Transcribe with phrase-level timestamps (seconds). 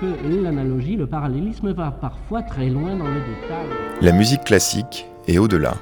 [0.00, 3.66] que l'analogie, le parallélisme va parfois très loin dans le détail.
[4.00, 5.74] La musique classique est au-delà.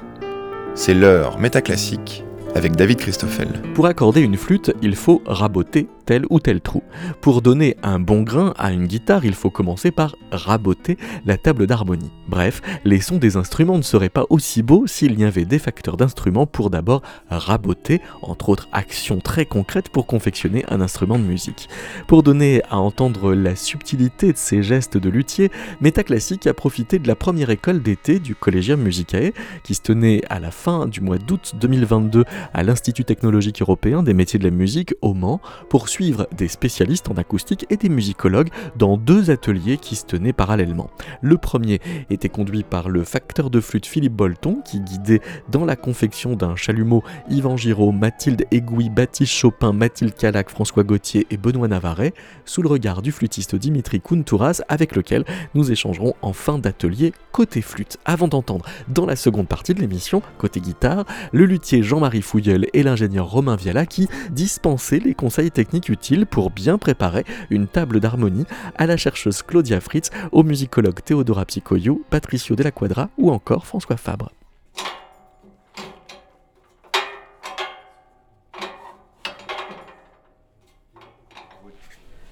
[0.75, 2.23] C'est l'heure métaclassique
[2.55, 3.47] avec David Christoffel.
[3.73, 6.83] Pour accorder une flûte, il faut raboter tel ou tel trou.
[7.21, 11.67] Pour donner un bon grain à une guitare, il faut commencer par raboter la table
[11.67, 12.11] d'harmonie.
[12.27, 15.97] Bref, les sons des instruments ne seraient pas aussi beaux s'il y avait des facteurs
[15.97, 21.69] d'instruments pour d'abord raboter, entre autres actions très concrètes pour confectionner un instrument de musique.
[22.07, 27.07] Pour donner à entendre la subtilité de ces gestes de luthier, Métaclassique a profité de
[27.07, 29.31] la première école d'été du Collegium Musicae,
[29.63, 32.23] qui se tenait à la fin du mois d'août 2022
[32.53, 37.11] à l'Institut technologique européen des métiers de la musique au Mans pour suivre des spécialistes
[37.11, 40.89] en acoustique et des musicologues dans deux ateliers qui se tenaient parallèlement.
[41.21, 45.21] Le premier était conduit par le facteur de flûte Philippe Bolton qui guidait
[45.51, 51.27] dans la confection d'un chalumeau Yvan Giraud, Mathilde Égouy, Baptiste Chopin, Mathilde Calac, François Gauthier
[51.29, 52.13] et Benoît Navarret
[52.45, 57.61] sous le regard du flûtiste Dimitri Kountouras avec lequel nous échangerons en fin d'atelier côté
[57.61, 57.99] flûte.
[58.05, 62.81] Avant d'entendre dans la seconde partie de l'émission, côté guitare, le luthier Jean-Marie Fouilleul et
[62.81, 68.45] l'ingénieur Romain Viala qui dispensaient les conseils techniques utiles pour bien préparer une table d'harmonie
[68.75, 73.97] à la chercheuse Claudia Fritz, au musicologue Théodora Psicoyou, Patricio Della Quadra ou encore François
[73.97, 74.31] Fabre.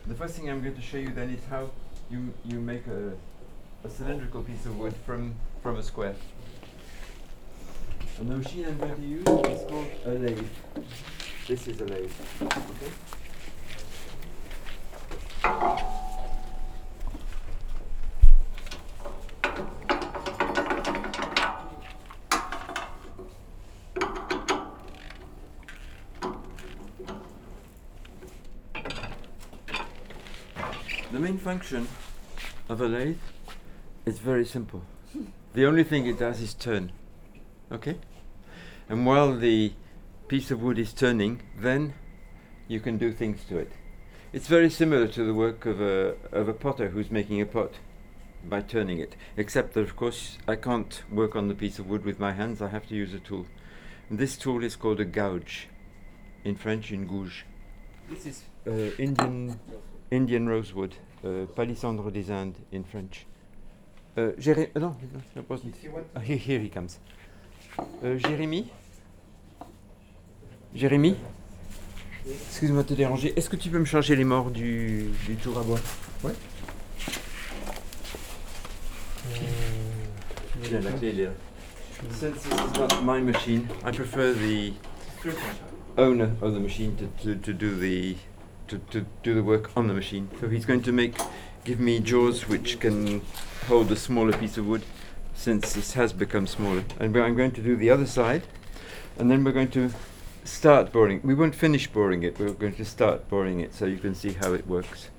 [0.08, 1.70] The first thing I'm going to show you then is how
[2.10, 3.14] you, you make a,
[3.88, 6.16] a cylindrical piece of wood from, from a square.
[8.20, 10.48] And the machine I'm going to use is called a lathe.
[11.48, 12.12] This is a lathe.
[12.42, 12.92] Okay?
[31.12, 31.88] The main function
[32.70, 33.18] of a lathe
[34.06, 34.84] is very simple.
[35.54, 36.92] The only thing it does is turn.
[37.72, 37.98] Okay?
[38.88, 39.74] And while the
[40.28, 41.94] piece of wood is turning, then
[42.68, 43.72] you can do things to it.
[44.34, 47.74] It's very similar to the work of a, of a potter who's making a pot
[48.46, 52.06] by turning it, except that, of course, I can't work on the piece of wood
[52.06, 53.46] with my hands, I have to use a tool.
[54.10, 55.68] And this tool is called a gouge,
[56.46, 57.46] in French, in gouge.
[58.10, 59.60] This is uh, Indian,
[60.10, 63.26] Indian rosewood, uh, Palisandre des Indes in French.
[64.16, 64.96] Uh, Jérémy, no,
[65.36, 65.76] no, wasn't.
[66.16, 67.00] Oh, here, here he comes.
[68.02, 68.70] Euh, Jérémy
[70.74, 71.18] Jérémy
[72.30, 73.34] Excuse-moi de te déranger.
[73.36, 75.80] Est-ce que tu peux me charger les morts du, du tour à bois?
[76.24, 76.34] Ouais.
[80.64, 81.32] Tiens, la clé, elle est là.
[82.20, 84.74] Since this is not my machine, I prefer the
[85.98, 88.16] owner of the machine to, to, to do the
[88.68, 90.28] to, to do the work on the machine.
[90.40, 91.16] So he's going to make
[91.64, 93.22] give me jaws which can
[93.68, 94.84] hold a smaller piece of wood
[95.36, 96.84] since this has become smaller.
[97.00, 98.44] And I'm going to do the other side
[99.20, 99.92] and then we're going to
[100.44, 101.22] start boring.
[101.24, 104.34] We won't finish boring it, we're going to start boring it so you can see
[104.42, 105.10] how it works.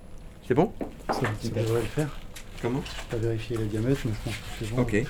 [0.46, 0.72] C'est bon?
[1.08, 2.08] Ça, ça devrait le faire.
[2.60, 2.82] Comment?
[3.10, 4.82] Pas vérifier le diamètre, mais je pense que c'est bon.
[4.82, 5.04] Ok.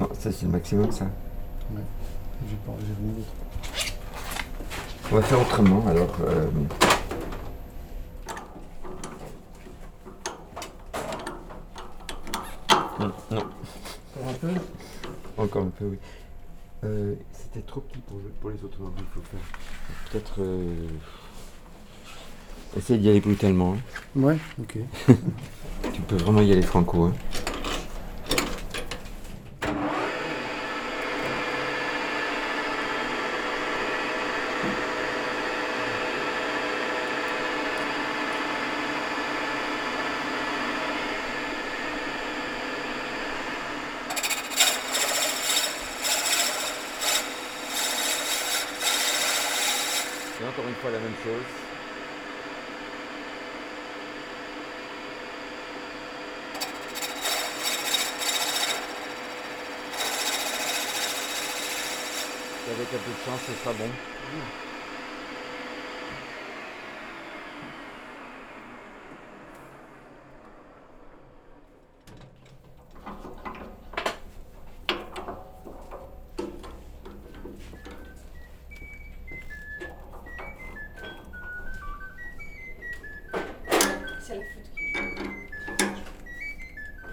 [0.00, 1.06] Non, ça c'est le maximum ça.
[2.48, 3.92] J'ai pas j'ai rien d'autre.
[5.10, 6.16] On va faire autrement alors.
[6.26, 6.46] euh,
[13.02, 13.42] Non, non.
[14.16, 14.48] Encore un peu
[15.38, 15.98] Encore un peu, oui.
[16.84, 19.40] Euh, C'était trop petit pour, pour les autres il faut faire.
[20.10, 20.34] Peut-être.
[20.40, 20.88] Euh...
[22.76, 23.74] Essayer d'y aller brutalement.
[23.74, 24.20] hein.
[24.20, 24.78] Ouais, ok.
[25.92, 27.04] Tu peux vraiment y aller franco.
[27.04, 27.12] Hein.
[63.24, 63.90] Tiens, ce sera bon.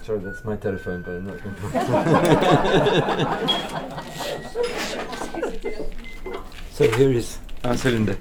[0.02, 1.56] Sorry, that's my telephone, but I'm not going
[5.62, 5.99] to.
[6.80, 8.16] So here is ah, our cylinder.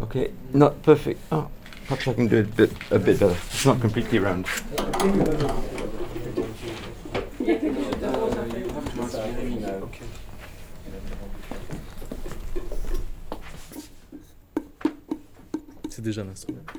[0.00, 1.18] Okay, not perfect.
[1.32, 1.50] Oh,
[1.88, 3.34] perhaps I can do it a bit, a bit better.
[3.50, 4.46] It's not completely round.
[15.88, 16.75] C'est déjà l'instrument.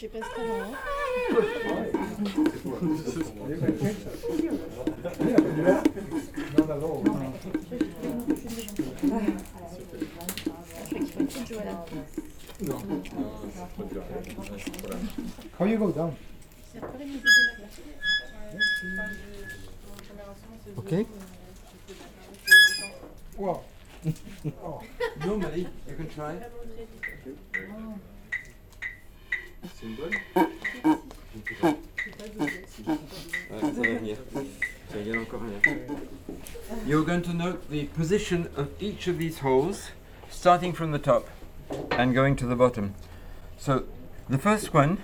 [0.00, 0.62] J'ai pas ce talent.
[0.62, 0.78] Hein.
[15.58, 16.16] How you go down?
[20.78, 21.06] Okay.
[23.36, 23.64] Wow.
[25.26, 26.38] Normally, you can try.
[29.62, 30.14] C'est une bonne
[33.50, 34.16] Ouais, ça va venir.
[34.88, 35.74] Tiens, il y en a encore un là.
[36.86, 39.90] You're going to note the position of each of these holes,
[40.30, 41.28] starting from the top
[41.92, 42.94] and going to the bottom.
[43.58, 43.84] So,
[44.28, 44.98] the first one,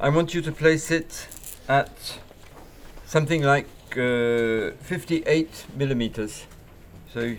[0.00, 1.28] I want you to place it
[1.68, 2.18] at
[3.06, 6.46] something like uh, 58 millimeters.
[7.12, 7.36] So,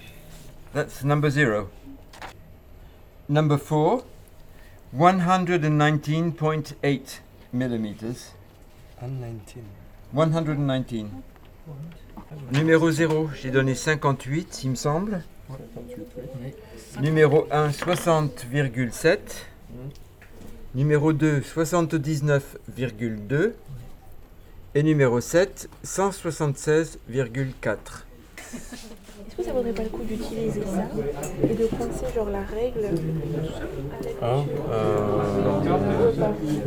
[0.73, 1.69] that's number zero.
[3.27, 4.03] Number four,
[4.97, 7.21] 119.8
[7.53, 8.33] millimeters.
[10.13, 11.05] 119.
[12.51, 15.23] Numéro 0, j'ai donné 58, il me semble.
[16.99, 19.19] Numéro 1, 60,7.
[20.73, 23.53] Numéro 2, 79,2.
[24.75, 27.77] Et numéro 7, 176,4.
[29.39, 30.83] Que ça vaudrait pas le coup d'utiliser ça
[31.43, 32.99] et de coincer genre la règle avec
[34.21, 34.35] Ah,
[34.69, 35.21] euh,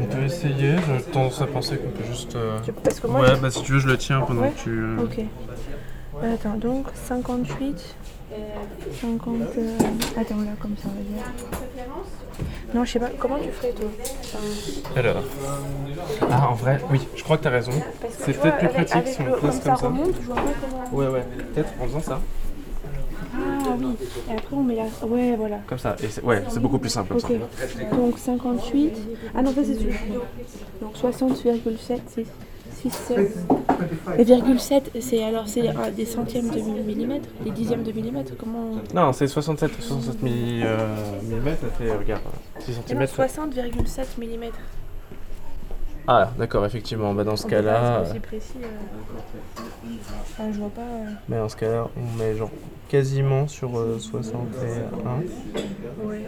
[0.01, 0.77] on peut essayer.
[0.87, 2.35] J'ai tendance à penser qu'on peut juste.
[2.35, 4.53] euh, Parce que moi, Ouais, bah si tu veux, je le tiens pendant Ouais.
[4.57, 4.71] que tu.
[4.71, 5.19] euh, Ok.
[6.23, 7.95] Euh, Attends, donc 58,
[9.03, 9.39] 50...
[9.59, 9.79] euh,
[10.19, 11.25] Attends, là, comme ça, on va dire.
[12.75, 13.89] Non, je sais pas, comment tu ferais, toi?
[14.23, 14.39] Enfin,
[14.99, 15.23] Alors.
[16.31, 17.73] Ah, en vrai, oui, je crois que t'as raison.
[18.19, 19.87] C'est peut-être plus pratique avec si on le- place comme comme ça ça.
[19.89, 20.99] remonte, je vois pas comment...
[20.99, 22.21] Ouais, ouais, peut-être en faisant ça.
[23.81, 23.87] Oui,
[24.29, 25.07] et après on met la...
[25.07, 25.59] Ouais, voilà.
[25.67, 28.93] Comme ça, et c'est- ouais, c'est beaucoup plus simple comme Ok, donc 58...
[29.35, 29.95] Ah non, ça c'est celui
[30.81, 32.27] Donc 60,7, c'est
[32.83, 33.31] 6, 7...
[34.19, 38.33] Et virgule 7, c'est alors c'est euh, des centièmes de millimètre, des dixièmes de millimètre,
[38.37, 38.75] comment...
[38.93, 38.95] ça.
[39.05, 40.77] Non, c'est 67, 67 milli, euh,
[41.23, 42.23] millimètres, ça regarde,
[42.61, 43.27] 6 Et non, cm.
[43.27, 44.59] 60,7 millimètres.
[46.07, 48.01] Ah, d'accord, effectivement, bah dans ce cas-là.
[48.03, 48.59] être aussi précis.
[48.63, 49.99] euh.
[50.23, 50.81] Enfin, je vois pas...
[50.83, 51.05] euh.
[51.29, 52.51] Mais dans ce cas-là, on met genre
[52.89, 55.19] quasiment sur euh, 61.
[56.05, 56.25] Ouais.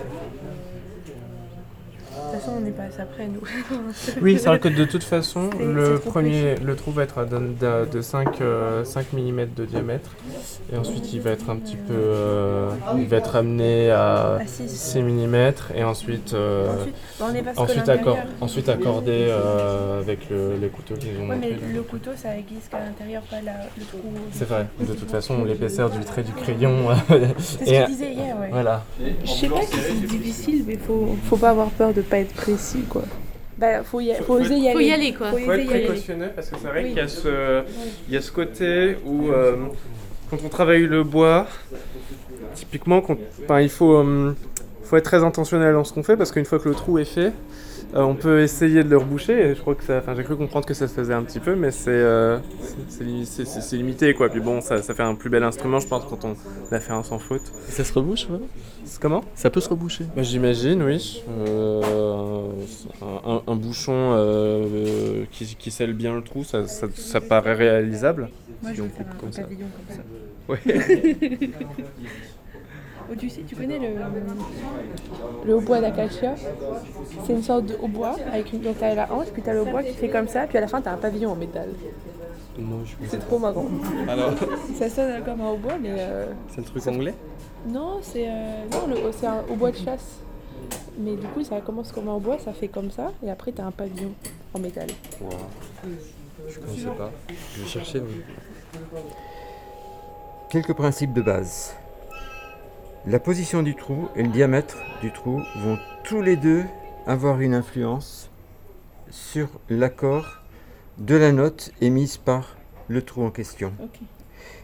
[2.14, 3.40] De toute façon, on n'est pas assez près, nous.
[4.22, 7.38] Oui, c'est vrai que de toute façon, le premier, le trou va être à de,
[7.38, 10.11] de- de 5, euh, 5 mm de diamètre.
[10.72, 11.93] Et ensuite, il va être un petit peu.
[11.94, 14.69] euh, il va être amené à À 6.
[14.69, 15.34] 6 mm.
[15.76, 16.34] Et ensuite.
[16.34, 20.68] euh, Ensuite, bah, on est parce que ensuite, accor- ensuite accordé euh, avec le- les
[20.68, 21.73] couteaux qu'ils ont Ouais, mais montrés.
[21.75, 23.99] le couteau, ça aiguise qu'à l'intérieur, pas la- le trou.
[24.33, 26.75] C'est vrai, de toute façon, l'épaisseur du trait du crayon.
[27.38, 28.49] C'est ce et- qu'il disait hier, ouais.
[28.50, 28.85] Voilà.
[29.25, 32.34] Je sais pas si c'est difficile, mais faut, faut pas avoir peur de pas être
[32.34, 33.02] précis, quoi.
[33.56, 34.73] Bah, faut, y a- faut oser y aller.
[34.73, 35.30] Faut y aller, quoi.
[35.30, 36.88] Faut faut être précautionneux parce que c'est vrai Oui.
[36.90, 37.62] qu'il y a ce,
[38.08, 39.56] il y a ce côté où euh,
[40.30, 41.46] quand on travaille le bois,
[42.54, 43.16] typiquement, quand,
[43.58, 44.34] il faut, euh,
[44.82, 47.04] faut être très intentionnel dans ce qu'on fait parce qu'une fois que le trou est
[47.04, 47.32] fait,
[47.95, 49.50] euh, on peut essayer de le reboucher.
[49.50, 51.41] Et je crois que ça, enfin, j'ai cru comprendre que ça se faisait un petit
[51.41, 52.38] peu, mais c'est, euh,
[52.88, 54.29] c'est- limité quoi.
[54.29, 56.37] Puis bon, ça, ça fait un plus bel instrument, je pense, quand on
[56.71, 57.53] l'a fait un sans faute.
[57.69, 58.38] Ça se rebouche, ouais
[58.85, 59.23] C'est comment?
[59.35, 60.05] Ça peut se reboucher.
[60.17, 61.23] bah, J'imagine, oui.
[61.29, 62.50] Euh,
[63.47, 68.29] un, bouchon euh, qui, qui scelle bien le trou, ça, ça- ça paraît réalisable.
[68.62, 69.43] Moi, Si je on coupe comme ça.
[69.43, 69.53] comme
[69.88, 70.03] ça.
[70.49, 70.59] Ouais.
[73.11, 73.88] Oh, tu sais, tu connais le,
[75.44, 76.34] le hautbois d'acacia?
[77.26, 79.82] C'est une sorte de hautbois avec une donc t'as la hanche, puis t'as le bois
[79.82, 81.68] qui fait comme ça, puis à la fin t'as un pavillon en métal.
[82.58, 83.66] non, je C'est trop marrant.
[84.08, 84.32] Alors,
[84.75, 87.14] Ça sonne comme un hautbois, mais euh, c'est le truc anglais?
[87.66, 90.18] Non, c'est euh, non, le- c'est un hautbois de chasse.
[90.99, 93.64] Mais du coup, ça commence comme un hautbois, ça fait comme ça, et après t'as
[93.64, 94.12] un pavillon
[94.54, 94.87] en métal.
[96.49, 97.11] Je connaissais pas.
[97.56, 98.02] Je vais chercher.
[100.50, 101.75] Quelques principes de base.
[103.06, 106.64] La position du trou et le diamètre du trou vont tous les deux
[107.06, 108.30] avoir une influence
[109.11, 110.40] sur l'accord
[110.96, 112.56] de la note émise par
[112.88, 113.75] le trou en question.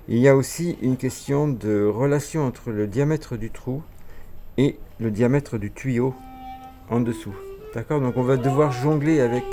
[0.08, 3.82] Il y a aussi une question de relation entre le diamètre du trou
[4.56, 6.14] et le diamètre du tuyau
[6.88, 7.34] en dessous.
[7.74, 8.00] D'accord?
[8.00, 9.44] Donc on va devoir jongler avec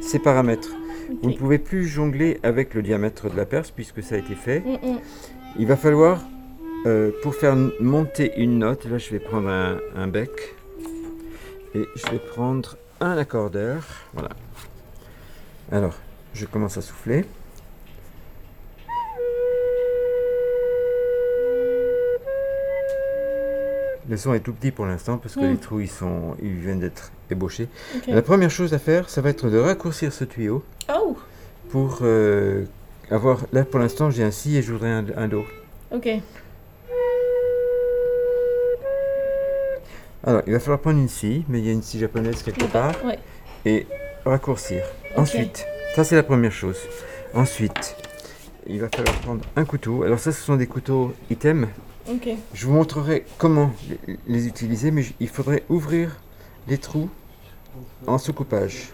[0.00, 0.74] ces paramètres.
[1.22, 4.34] Vous ne pouvez plus jongler avec le diamètre de la perce puisque ça a été
[4.34, 4.60] fait.
[4.60, 4.98] Mm, mm.
[5.58, 6.24] Il va falloir,
[6.86, 10.30] euh, pour faire monter une note, là je vais prendre un, un bec
[11.74, 13.82] et je vais prendre un accordeur.
[14.14, 14.30] Voilà.
[15.70, 15.94] Alors,
[16.34, 17.24] je commence à souffler.
[24.08, 25.50] Le son est tout petit pour l'instant parce que Mm.
[25.52, 27.68] les trous ils sont, ils viennent d'être ébauchés.
[28.08, 31.16] La première chose à faire, ça va être de raccourcir ce tuyau Oh,
[31.70, 32.64] pour euh,
[33.10, 33.38] avoir.
[33.52, 35.44] Là pour l'instant j'ai un si et je voudrais un, un do.
[35.92, 36.08] ok.
[40.24, 42.64] Alors il va falloir prendre une scie, mais il y a une scie japonaise quelque
[42.66, 43.18] part, Ouais.
[43.64, 43.86] et
[44.24, 44.82] raccourcir.
[45.16, 46.78] Ensuite, ça c'est la première chose.
[47.34, 47.96] Ensuite,
[48.66, 50.02] il va falloir prendre un couteau.
[50.04, 51.66] Alors ça ce sont des couteaux item.
[52.08, 52.28] Ok.
[52.54, 53.72] Je vous montrerai comment
[54.06, 56.20] les- les utiliser, mais il faudrait ouvrir
[56.68, 57.08] les trous
[58.06, 58.90] en sous-coupage.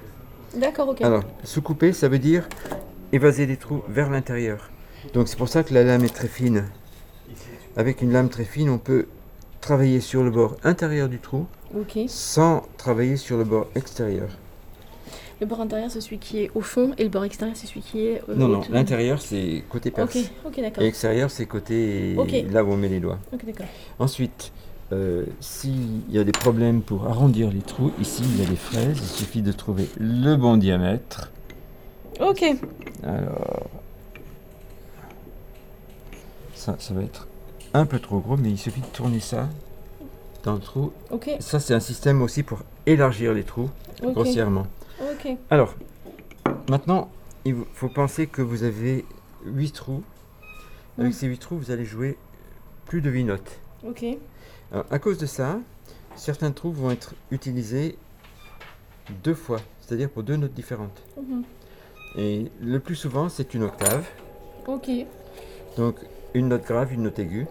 [0.56, 1.02] D'accord, ok.
[1.02, 2.48] Alors, sous-couper, ça veut dire
[3.12, 4.70] évaser les trous vers l'intérieur.
[5.14, 6.64] Donc c'est pour ça que la lame est très fine.
[7.76, 9.06] Avec une lame très fine, on peut
[9.68, 11.46] travailler sur le bord intérieur du trou
[12.06, 14.30] sans travailler sur le bord extérieur.
[15.42, 17.82] Le bord intérieur, c'est celui qui est au fond, et le bord extérieur, c'est celui
[17.82, 18.22] qui est.
[18.30, 20.16] euh, non, non, l'intérieur c'est côté perce.
[20.46, 20.82] Ok, d'accord.
[20.82, 22.16] Et extérieur c'est côté
[22.50, 23.18] là où on met les doigts.
[23.30, 23.66] Ok, d'accord.
[23.98, 24.52] Ensuite,
[24.92, 28.56] euh, s'il y a des problèmes pour arrondir les trous, ici il y a des
[28.56, 31.30] fraises, il suffit de trouver le bon diamètre.
[32.20, 32.42] Ok.
[33.02, 33.68] Alors,
[36.54, 37.27] ça, ça va être
[37.78, 39.48] un peu trop gros, mais il suffit de tourner ça
[40.42, 40.92] dans le trou.
[41.10, 41.30] Ok.
[41.40, 43.70] Ça, c'est un système aussi pour élargir les trous
[44.02, 44.66] grossièrement.
[45.00, 45.36] Ok.
[45.50, 45.74] Alors,
[46.68, 47.08] maintenant,
[47.44, 49.04] il faut penser que vous avez
[49.46, 50.02] 8 trous.
[50.98, 51.14] Avec Mm.
[51.14, 52.16] ces 8 trous, vous allez jouer
[52.86, 53.60] plus de 8 notes.
[53.86, 54.04] Ok.
[54.72, 55.58] Alors, à cause de ça,
[56.16, 57.96] certains trous vont être utilisés
[59.22, 61.00] deux fois, c'est-à-dire pour deux notes différentes.
[61.16, 61.42] Mhm.
[62.16, 64.06] Et le plus souvent, c'est une octave.
[64.66, 64.90] Ok.
[65.76, 65.96] Donc
[66.34, 67.46] une note grave, une note aiguë.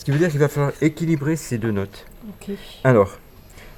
[0.00, 2.06] Ce qui veut dire qu'il va falloir équilibrer ces deux notes.
[2.84, 3.18] Alors,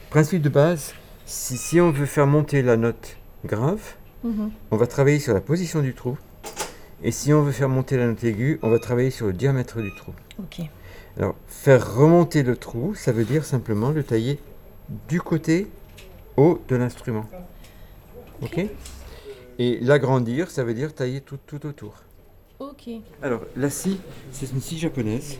[0.09, 0.95] principe de base,
[1.27, 3.81] si, si on veut faire monter la note grave,
[4.23, 4.53] Mhm.
[4.71, 6.17] on va travailler sur la position du trou.
[7.03, 9.81] Et si on veut faire monter la note aiguë, on va travailler sur le diamètre
[9.83, 10.13] du trou.
[11.17, 14.39] Alors, faire remonter le trou, ça veut dire simplement le tailler
[15.09, 15.67] du côté
[16.37, 17.27] haut de l'instrument.
[18.43, 18.65] Ok
[19.59, 21.95] Et l'agrandir, ça veut dire tailler tout, tout autour.
[22.71, 22.89] Ok.
[23.23, 23.99] Alors, la scie,
[24.31, 25.39] c'est une scie japonaise.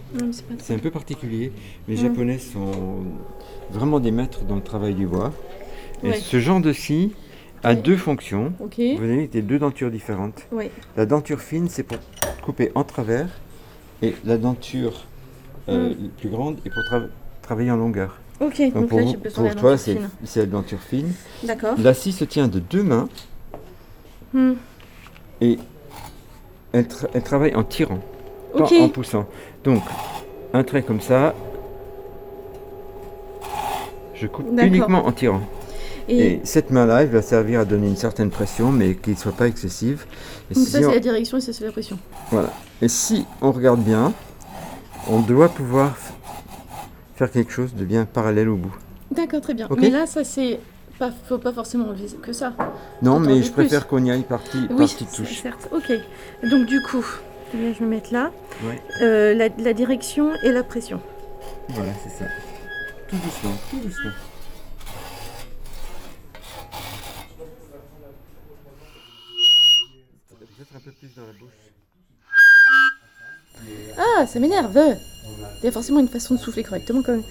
[0.59, 1.53] C'est un peu particulier.
[1.89, 1.97] Les.
[1.97, 2.73] Japonais sont
[3.71, 5.33] vraiment des maîtres dans le travail du bois.
[6.03, 6.21] Et Ouais.
[6.21, 7.13] ce genre de scie
[7.63, 7.77] a Ouais.
[7.77, 8.53] deux fonctions.
[8.59, 10.43] Vous avez des deux dentures différentes.
[10.51, 10.71] Ouais.
[10.97, 11.99] La denture fine, c'est pour
[12.43, 13.29] couper en travers.
[14.03, 15.05] Et la denture
[15.69, 17.07] euh, plus grande est pour tra-
[17.41, 18.19] travailler en longueur.
[18.41, 18.59] Ok.
[18.61, 19.97] Donc, Donc pour, là, vous- toi, c'est
[20.37, 21.13] la denture fine.
[21.45, 21.77] D'accord.
[21.79, 23.09] La scie se tient de deux mains
[24.33, 24.55] Hmm.
[25.41, 25.59] et
[26.73, 27.99] elle, tra- elle travaille en tirant,
[28.57, 29.27] pas en poussant.
[29.65, 29.83] Donc,
[30.53, 31.35] un trait comme ça,
[34.15, 35.41] je coupe uniquement en tirant.
[36.09, 39.19] Et, Et cette main-là, elle va servir à donner une certaine pression, mais qu'il ne
[39.19, 40.05] soit pas excessive.
[40.51, 41.97] Et donc si ça, on- c'est la direction et ça, c'est la pression.
[42.31, 42.51] Voilà.
[42.81, 44.13] Et si on regarde bien,
[45.09, 45.97] on doit pouvoir
[47.15, 48.75] faire quelque chose de bien parallèle au bout.
[49.13, 49.69] D'accord, très bien.
[49.79, 50.59] Mais là, ça, c'est.
[51.03, 51.87] Pas, faut pas forcément
[52.23, 52.53] que ça.
[53.03, 55.41] Non, mais je préfère qu'on y aille par petits Oui, par petites c'est- touches.
[55.43, 55.69] certes.
[55.73, 55.91] Ok.
[56.49, 57.05] Donc, du coup,
[57.53, 58.31] bien, je vais mettre là.
[58.63, 58.81] Ouais.
[59.03, 61.01] Euh, la, la direction et la pression.
[61.71, 62.31] Voilà, c'est ça.
[63.09, 64.13] Tout doucement, tout doucement.
[70.31, 71.51] Peut-être un peu plus dans la bouche.
[73.99, 74.79] Ah, ça m'énerve
[75.61, 77.25] Il y a forcément une façon de souffler correctement quand même.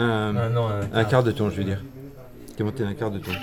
[0.00, 1.82] Un, Ah non, un quart de ton, je veux dire.
[2.56, 3.30] T'es monté d'un quart de ton.
[3.30, 3.38] Donc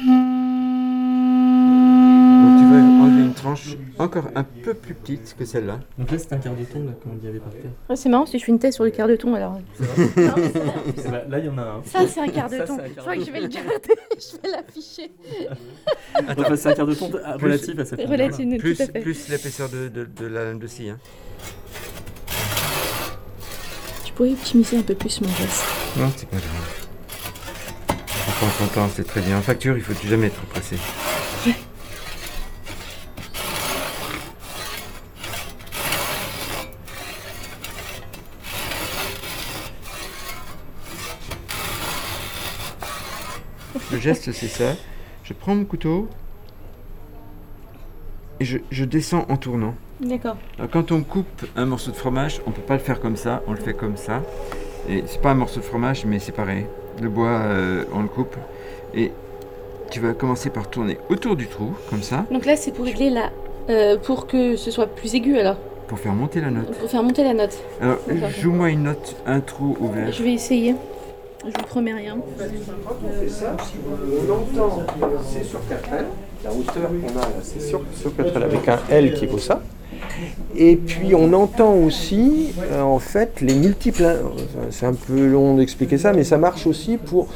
[2.60, 5.80] tu vas enlever une tranche encore un peu plus petite que celle-là.
[5.98, 7.72] Donc là, c'est un quart de ton, là, comme il y avait par terre.
[7.90, 9.60] Ouais, c'est marrant si je fais une thèse sur le quart de ton alors.
[11.30, 11.82] Là, il y en a un.
[11.86, 12.80] Ça, c'est un quart de Ça, ton.
[12.80, 13.70] un Je crois que je vais le garder.
[14.18, 15.12] je vais l'afficher.
[16.38, 18.02] Enfin, c'est un quart de ton ah, relatif à cette.
[18.08, 19.00] Relative, Plus, tout à fait.
[19.02, 20.90] plus l'épaisseur de, de- de la lame de scie.
[20.90, 20.98] hein
[24.18, 25.64] pourrais optimiser un peu plus mon geste.
[25.96, 26.88] Non, c'est pas grave.
[28.28, 29.38] On prend son temps, c'est très bien.
[29.38, 30.76] En facture, il faut jamais être pressé.
[31.46, 31.54] Ouais.
[43.92, 44.74] Le geste, c'est ça.
[45.24, 46.10] Je prends mon couteau,
[48.40, 49.74] et je, je descends en tournant.
[50.00, 50.38] D'accord.
[50.58, 53.42] Alors, quand on coupe un morceau de fromage, on peut pas le faire comme ça,
[53.48, 54.22] on le fait comme ça.
[54.90, 56.66] Et c'est pas un morceau de fromage, mais c'est pareil.
[57.02, 58.36] Le bois, euh, on le coupe.
[58.94, 59.12] Et
[59.92, 63.10] tu vas commencer par tourner autour du trou, comme ça, Donc là, c'est pour régler
[63.10, 63.32] la.
[63.70, 66.72] euh, pour que ce soit plus aigu alors, pour faire monter la note.
[66.78, 67.58] pour faire monter la note.
[67.82, 67.98] Alors,
[68.40, 70.12] joue-moi une note, un trou ouvert.
[70.12, 70.76] Je vais essayer.
[71.46, 72.18] Je vous promets rien.
[74.30, 74.82] On entend
[75.24, 76.06] C sur 4L,
[76.44, 79.62] la hauteur qu'on a là, c'est sur, sur 4L avec un L qui vaut ça.
[80.56, 84.18] Et puis on entend aussi euh, en fait les multiples, in-
[84.72, 87.28] c'est un peu long d'expliquer ça, mais ça marche aussi pour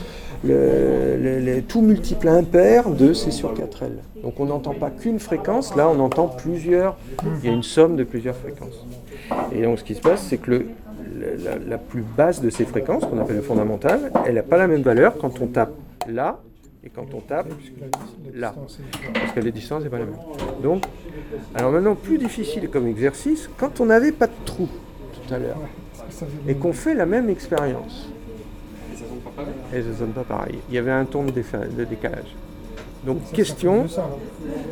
[1.68, 3.92] tout multiple impair de C sur 4L.
[4.24, 6.98] Donc on n'entend pas qu'une fréquence, là on entend plusieurs,
[7.44, 8.86] il y a une somme de plusieurs fréquences.
[9.56, 10.66] Et donc ce qui se passe, c'est que le-
[11.44, 14.68] la, la plus basse de ces fréquences, qu'on appelle le fondamental, elle n'a pas la
[14.68, 15.74] même valeur quand on tape
[16.08, 16.40] là
[16.84, 17.48] et quand on tape
[18.34, 18.54] là.
[19.14, 20.16] Parce que les distances n'est pas la même.
[20.64, 20.84] Donc,
[21.54, 24.68] alors maintenant, plus difficile comme exercice, quand on n'avait pas de trou
[25.14, 25.60] tout à l'heure,
[26.48, 28.10] et qu'on fait la même expérience.
[29.74, 30.60] Et ça sonne pas pareil.
[30.70, 31.32] Il y avait un ton de,
[31.84, 32.36] décalage.
[33.06, 33.86] Donc, question,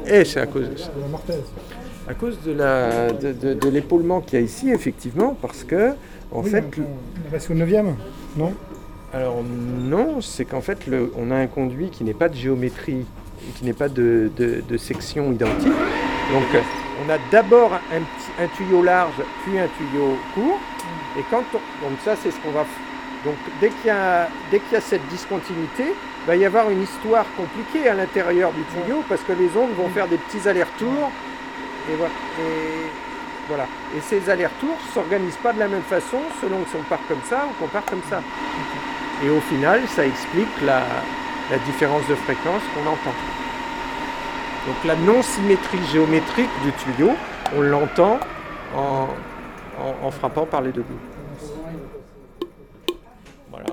[0.05, 0.91] et c'est à cause de ça.
[2.07, 5.93] À cause de l'épaulement qu'il y a ici, effectivement, parce que
[6.31, 7.95] en Oui, fait, on reste au 9e,
[8.37, 8.53] non?
[9.13, 13.05] Alors non, c'est qu'en fait, le- on a un conduit qui n'est pas de géométrie,
[13.55, 15.65] qui n'est pas de, de- de section identique.
[15.67, 16.61] Donc,
[17.05, 20.59] on a d'abord un, petit, un tuyau large, puis un tuyau court.
[21.17, 22.65] Et quand on- donc ça, c'est ce qu'on va.
[23.25, 25.85] Donc, dès qu'il y a, dès qu'il y a cette discontinuité,
[26.23, 29.71] il va y avoir une histoire compliquée à l'intérieur du tuyau parce que les ondes
[29.75, 31.09] vont faire des petits allers-retours.
[31.91, 32.13] Et voilà.
[32.39, 33.08] Et,
[33.95, 37.21] Et ces allers-retours ne s'organisent pas de la même façon selon si on part comme
[37.27, 38.21] ça ou qu'on part comme ça.
[39.23, 40.83] Et au final, ça explique la,
[41.65, 43.15] différence de fréquence qu'on entend.
[44.67, 47.13] Donc la non-symétrie géométrique du tuyau,
[47.57, 48.19] on l'entend
[48.75, 50.99] en, frappant par les deux bouts.
[53.49, 53.65] Voilà.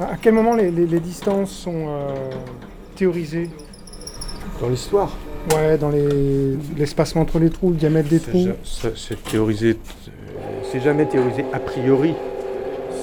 [0.00, 2.30] À quel moment les distances sont euh,
[2.94, 3.50] théorisées?
[4.60, 5.10] Dans l'histoire,
[5.56, 8.48] Ouais, dans les- l'espacement entre les trous, le diamètre des trous.
[8.62, 10.10] c'est- théorisé, euh,
[10.70, 12.12] c'est jamais théorisé a priori.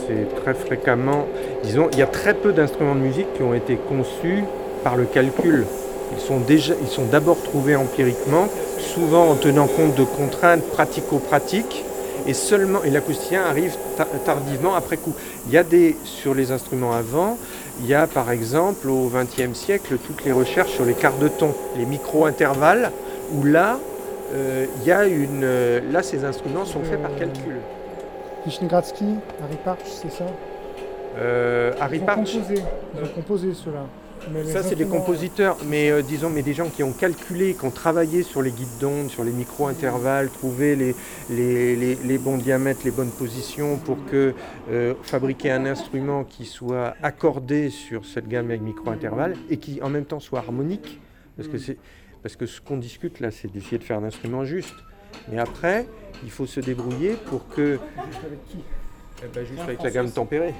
[0.05, 1.25] C'est très fréquemment,
[1.63, 4.43] disons, il y a très peu d'instruments de musique qui ont été conçus
[4.83, 5.65] par le calcul.
[6.15, 11.83] Ils sont déjà, ils sont d'abord trouvés empiriquement, souvent en tenant compte de contraintes pratico-pratiques,
[12.27, 15.13] et seulement, et l'acousticien arrive ta- tardivement après coup.
[15.47, 17.37] Il y a des, sur les instruments avant,
[17.79, 21.27] il y a par exemple au XXe siècle toutes les recherches sur les quarts de
[21.27, 22.91] ton, les micro-intervalles,
[23.33, 23.79] où là,
[24.33, 27.57] euh, il y a une, euh, là ces instruments sont faits par calcul.
[28.45, 30.25] Vishnegradsky, Harry Partch, c'est ça?
[31.17, 32.63] Euh, Harry Ils ont composé,
[32.95, 33.85] ils ont composé ceux-là.
[34.51, 37.71] Ça, c'est des compositeurs, mais euh, disons, mais des gens qui ont calculé, qui ont
[37.71, 40.95] travaillé sur les guides d'onde, sur les micro-intervalles, trouvé les,
[41.29, 44.33] les, les- les bons diamètres, les bonnes positions pour que
[44.71, 49.89] euh, fabriquer un instrument qui soit accordé sur cette gamme avec micro-intervalles et qui en
[49.89, 50.99] même temps soit harmonique.
[51.37, 51.77] Parce que, c'est,
[52.23, 54.75] parce que ce qu'on discute là, c'est d'essayer de faire un instrument juste.
[55.31, 55.87] Mais après,
[56.23, 57.79] il faut se débrouiller pour que.
[59.23, 60.53] Eh ben, juste avec la gamme tempérée.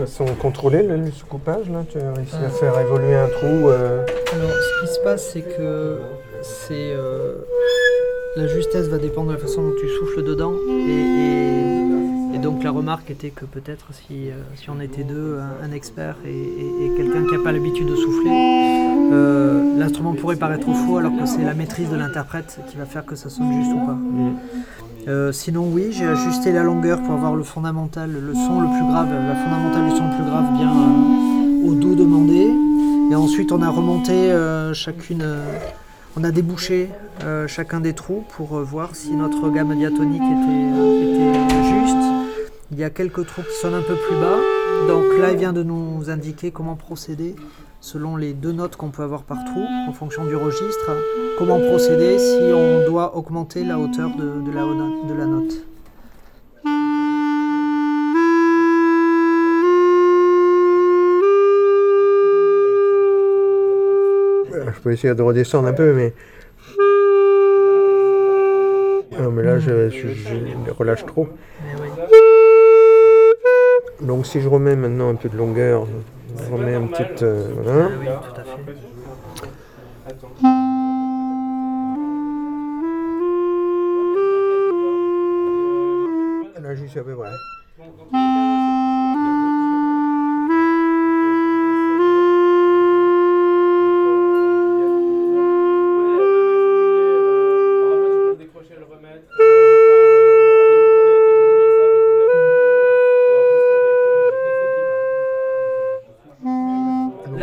[0.00, 4.04] Façon contrôlée, le, le sous-coupage là Tu as réussi à faire évoluer un trou euh,
[4.32, 5.98] Alors, ce qui se passe, c'est que
[6.42, 7.34] c'est euh,
[8.36, 10.54] la justesse va dépendre de la façon dont tu souffles dedans.
[10.68, 11.90] Et, et-
[12.32, 15.72] et donc, la remarque était que peut-être si, euh, si on était deux, un, un
[15.72, 16.30] expert et,
[16.96, 18.30] quelqu'un qui n'a pas l'habitude de souffler,
[19.12, 23.04] euh, l'instrument pourrait paraître faux alors que c'est la maîtrise de l'interprète qui va faire
[23.04, 23.96] que ça sonne juste ou pas.
[25.08, 28.86] Euh, sinon, oui, j'ai ajusté la longueur pour avoir le fondamental, le son le plus
[28.86, 32.50] grave, la fondamentale du son le plus grave bien euh, au do demandé.
[33.10, 35.24] Et ensuite, on a remonté euh, chacune.
[36.16, 36.90] On a débouché
[37.46, 41.96] chacun des trous pour voir si notre gamme diatonique était, était juste.
[42.72, 44.38] Il y a quelques trous qui sonnent un peu plus bas.
[44.88, 47.36] Donc là, il vient de nous indiquer comment procéder
[47.80, 50.90] selon les deux notes qu'on peut avoir par trou en fonction du registre.
[51.38, 55.54] Comment procéder si on doit augmenter la hauteur de, de la, de la note.
[64.52, 66.12] Je peux essayer de redescendre un peu, mais.
[69.18, 71.28] Non, mais là, je, je- je relâche trop.
[74.00, 75.86] Donc, si je remets maintenant un peu de longueur,
[76.36, 77.24] je remets un petit.
[77.24, 77.88] euh, voilà.
[77.98, 78.74] Oui, tout à fait.
[86.60, 87.30] Là, j'y suis à peu près.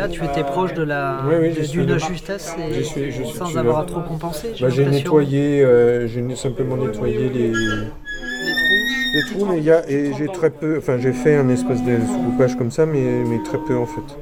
[0.08, 3.56] Là, tu étais proche de la Oui, oui, de- suis justesse et suis- je sans
[3.56, 3.86] avoir là.
[3.86, 4.48] trop compensé.
[4.60, 4.90] Bah, j'ai l'impression.
[4.90, 9.14] nettoyé, euh, j'ai simplement nettoyé les, les trous.
[9.14, 11.82] les trous, mais il y a, et j'ai très peu, enfin j'ai fait un espèce
[11.82, 14.16] de scoupage comme ça, mais, mais très peu en fait.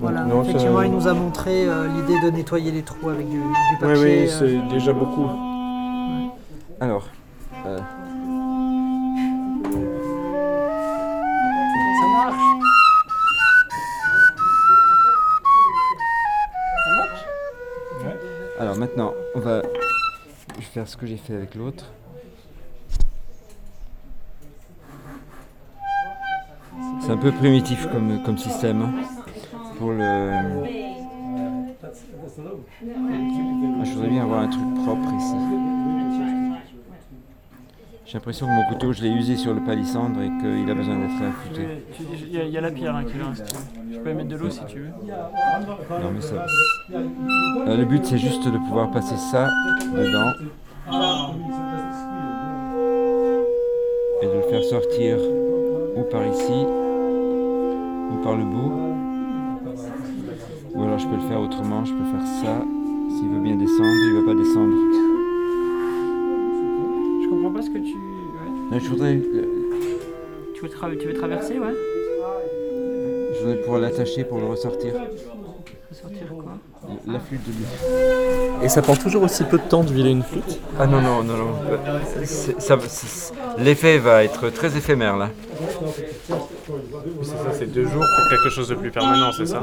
[0.00, 3.26] Voilà, Non, ça- effectivement, il nous a montré euh, l'idée de nettoyer les trous avec
[3.28, 4.02] du, du Oui, papier.
[4.04, 4.28] oui, euh,
[4.68, 5.28] c'est déjà beaucoup.
[6.80, 7.08] Alors,
[20.88, 21.84] ce que j'ai fait avec l'autre.
[27.00, 28.92] C'est un peu primitif comme, comme système hein,
[29.78, 30.04] pour le.
[31.90, 35.34] Ah, je voudrais bien avoir un truc propre ici.
[38.06, 40.96] J'ai l'impression que mon couteau, je l'ai usé sur le palissandre et qu'il a besoin
[40.96, 41.66] d'être affûté.
[42.00, 43.54] Il y, a- il y a la pierre hein, qui reste.
[43.92, 44.88] Je peux y mettre de l'eau si tu veux.
[46.02, 46.46] Non mais ça.
[46.94, 49.50] Euh, le but c'est juste de pouvoir passer ça
[49.94, 50.32] dedans
[54.22, 55.18] et de le faire sortir
[55.96, 56.64] ou par ici
[58.10, 58.72] ou par le bout.
[60.74, 62.64] Ou alors je peux le faire autrement, je peux faire ça.
[63.18, 64.74] S'il veut bien descendre, il va pas descendre.
[67.22, 67.94] Je comprends pas ce que tu.
[68.72, 68.80] ouais.
[68.80, 69.44] Je voudrais, euh,
[70.54, 71.74] Tu, veux tra- tu veux traverser, ouais
[73.34, 74.92] je voudrais pouvoir l'attacher pour le ressortir.
[77.06, 77.64] La flûte de lui.
[78.62, 80.60] Et ça prend toujours aussi peu de temps d'huiler une flûte?
[80.78, 81.54] Ah non, non, non, non.
[83.58, 85.30] L'effet va être très éphémère là.
[87.22, 89.62] C'est ça, c'est deux jours pour quelque chose de plus permanent, c'est ça?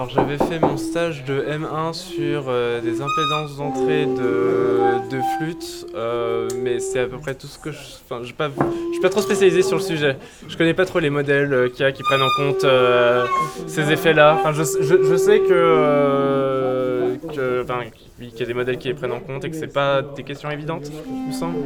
[0.00, 4.78] Alors j'avais fait mon stage de M1 sur euh, des impédances d'entrée de,
[5.10, 7.76] de flûte, euh, mais c'est à peu près tout ce que je...
[8.08, 10.16] Enfin, je je suis pas trop spécialisé sur le sujet.
[10.48, 13.26] Je connais pas trop les modèles euh, qu'il y a qui prennent en compte euh,
[13.66, 14.38] ces effets-là.
[14.40, 17.18] Enfin, je, je- sais que...
[17.34, 17.80] que enfin,
[18.18, 20.22] qu'il y a des modèles qui les prennent en compte et que c'est pas des
[20.22, 21.58] questions évidentes, il me semble.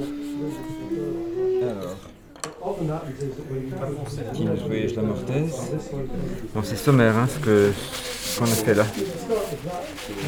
[2.80, 5.52] Nous voyage la mortaise
[6.54, 7.72] Bon, c'est sommaire hein, ce que-
[8.38, 8.82] qu'on a fait là.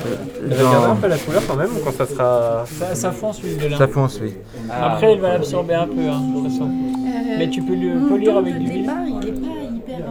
[0.06, 0.16] Euh,
[0.48, 2.64] Il va garder un peu la couleur quand même ou quand ça sera...
[2.66, 3.76] ça, ça fonce l'huile de lin.
[3.78, 4.34] Ça fonce, oui.
[4.70, 6.70] Après, il va l'absorber un peu, hein, de toute façon.
[7.38, 8.76] Mais tu peux le polir avec du huile.
[8.76, 10.06] il est pas hyper.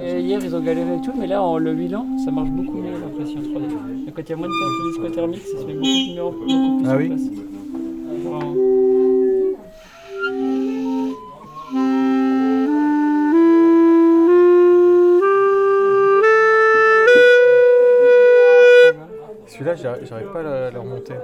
[0.00, 2.78] euh, hier, ils ont galéré et tout, mais là, en le huilant, ça marche beaucoup
[2.78, 4.08] mieux l'impression 3D.
[4.08, 6.30] Et quand il y a moins de perte discothermique, ça se met beaucoup, mieux en-
[6.32, 7.20] beaucoup plus Ah oui place.
[19.74, 21.14] Celui-là, j'arrive pas à le remonter.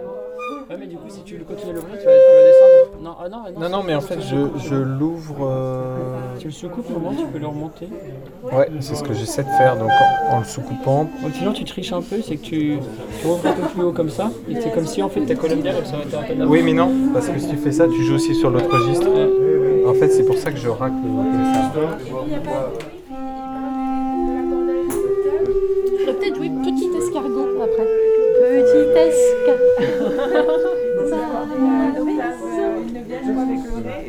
[0.69, 3.03] Ouais, mais du coup, si tu continues à l'ouvrir, tu vas, descendre.
[3.03, 5.47] Non, ah non, ah Non, non, mais en fait, je, je l'ouvre.
[5.47, 5.95] euh,
[6.39, 7.89] Tu le soucoupes comment Tu peux le remonter.
[8.53, 11.09] Ouais, c'est ce que j'essaie de faire, donc en, en le sous-coupant.
[11.25, 12.79] Ou sinon, tu triches un peu, c'est que tu,
[13.21, 15.35] tu ouvres un peu plus haut comme ça, et c'est comme si en fait ta
[15.37, 16.45] colonne d'air elle s'arrêtait un peu.
[16.47, 19.07] Oui, mais non, parce que si tu fais ça, tu joues aussi sur l'autre registre.
[19.87, 20.95] En fait, c'est pour ça que je racle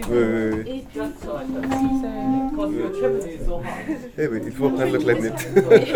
[0.09, 0.59] Oui, oui, oui.
[0.67, 1.01] Et puis,
[4.17, 5.47] Eh oui, il faut prendre le clarinette.
[5.71, 5.93] Est-ce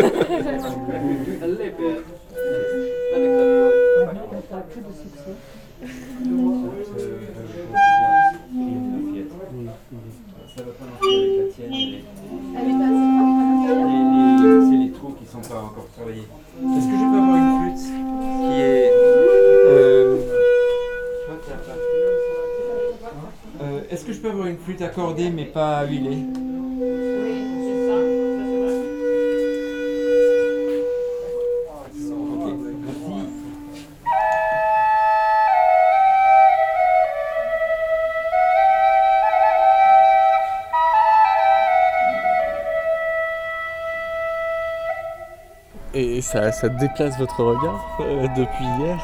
[46.18, 48.98] Et ça, ça déplace votre regard euh, depuis hier.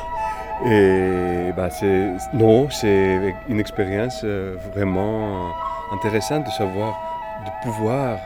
[0.66, 5.52] Et bah, c'est, non, c'est une expérience euh, vraiment
[5.92, 6.98] intéressante de savoir,
[7.46, 8.18] de pouvoir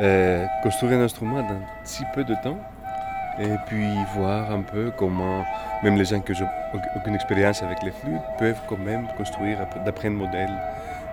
[0.00, 2.58] euh, construire un instrument dans si peu de temps
[3.38, 5.44] et puis voir un peu comment
[5.84, 6.48] même les gens qui n'ont
[6.96, 10.50] aucune expérience avec les flûtes peuvent quand même construire d'après un modèle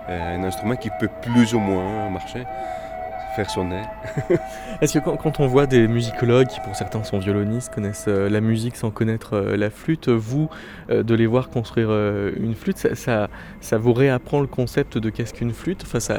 [0.08, 2.44] un instrument qui peut plus ou moins marcher,
[3.36, 3.82] faire sonner.
[4.80, 8.28] Est-ce que quand, quand on voit des musicologues qui pour certains sont violonistes, connaissent euh,
[8.28, 10.48] la musique sans connaître euh, la flûte, vous,
[10.90, 13.28] euh, de les voir construire euh, une flûte, ça, ça,
[13.60, 15.82] ça vous réapprend le concept de qu'est-ce qu'une flûte?
[15.84, 16.18] Enfin, ça,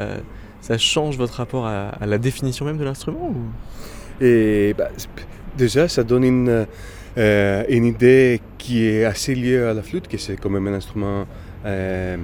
[0.60, 3.36] ça change votre rapport à, à la définition même de l'instrument ou...
[4.20, 4.88] Et bah,
[5.56, 6.66] déjà, ça donne une,
[7.16, 10.74] euh, une idée qui est assez liée à la flûte, que c'est quand même un
[10.74, 11.26] instrument
[11.64, 12.16] euh,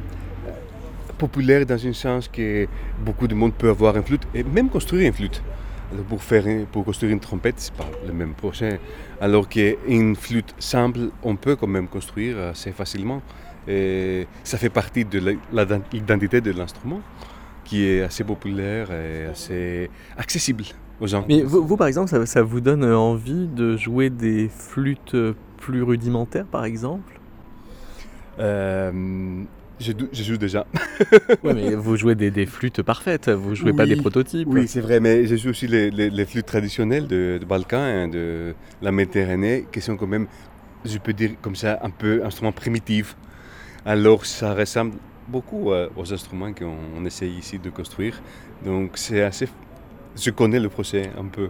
[1.24, 2.66] populaire dans un sens que
[3.06, 5.38] beaucoup de monde peut avoir une flûte et même construire une flûte.
[5.92, 8.74] Alors, pour, faire, une- pour construire une trompette, c'est pas le même projet.
[9.20, 13.20] Alors qu'une flûte simple, on peut quand même construire assez facilement.
[13.68, 15.18] Et ça fait partie de
[15.92, 17.00] l'identité de l'instrument
[17.66, 20.64] qui est assez populaire et assez accessible
[21.00, 21.24] aux gens.
[21.28, 25.16] Mais vous, vous, par exemple, ça, ça vous donne envie de jouer des flûtes
[25.58, 27.12] plus rudimentaires, par exemple?
[28.38, 29.42] Euh,
[29.80, 30.66] je, joue déjà.
[31.42, 34.48] Ouais, mais vous jouez des, des flûtes parfaites, vous jouez pas des prototypes.
[34.50, 37.78] Oui, c'est vrai, mais je joue aussi les, les- les flûtes traditionnelles de, de Balkan,
[37.78, 40.26] hein, de la Méditerranée, qui sont quand même,
[40.84, 43.16] je peux dire comme ça, un peu instruments primitifs.
[43.84, 44.94] Alors ça ressemble
[45.28, 48.20] beaucoup euh, aux instruments qu'on on essaye ici de construire.
[48.64, 49.48] Donc c'est assez...
[50.16, 51.48] Je connais le procès un peu.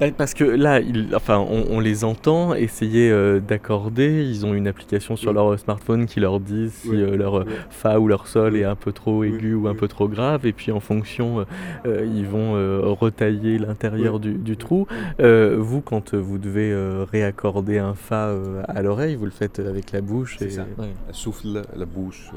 [0.00, 0.80] Bah, Parce que là,
[1.14, 4.24] enfin, on, on les entend essayer euh, d'accorder.
[4.28, 5.34] Ils ont une application sur Oui.
[5.34, 7.02] leur euh, smartphone qui leur dit si Oui.
[7.02, 7.52] euh, leur Oui.
[7.70, 10.46] fa ou leur sol est un peu trop aigu ou un peu trop grave.
[10.46, 11.44] Et puis en fonction,
[11.86, 12.52] euh, ils vont
[12.94, 14.86] retailler l'intérieur du, du trou.
[15.18, 16.74] Vous, quand vous devez
[17.10, 18.34] réaccorder un fa
[18.68, 20.40] à l'oreille, vous le faites avec la bouche.
[20.40, 20.66] Et- ça.
[20.78, 20.86] ouais.
[21.12, 22.30] Souffle la bouche.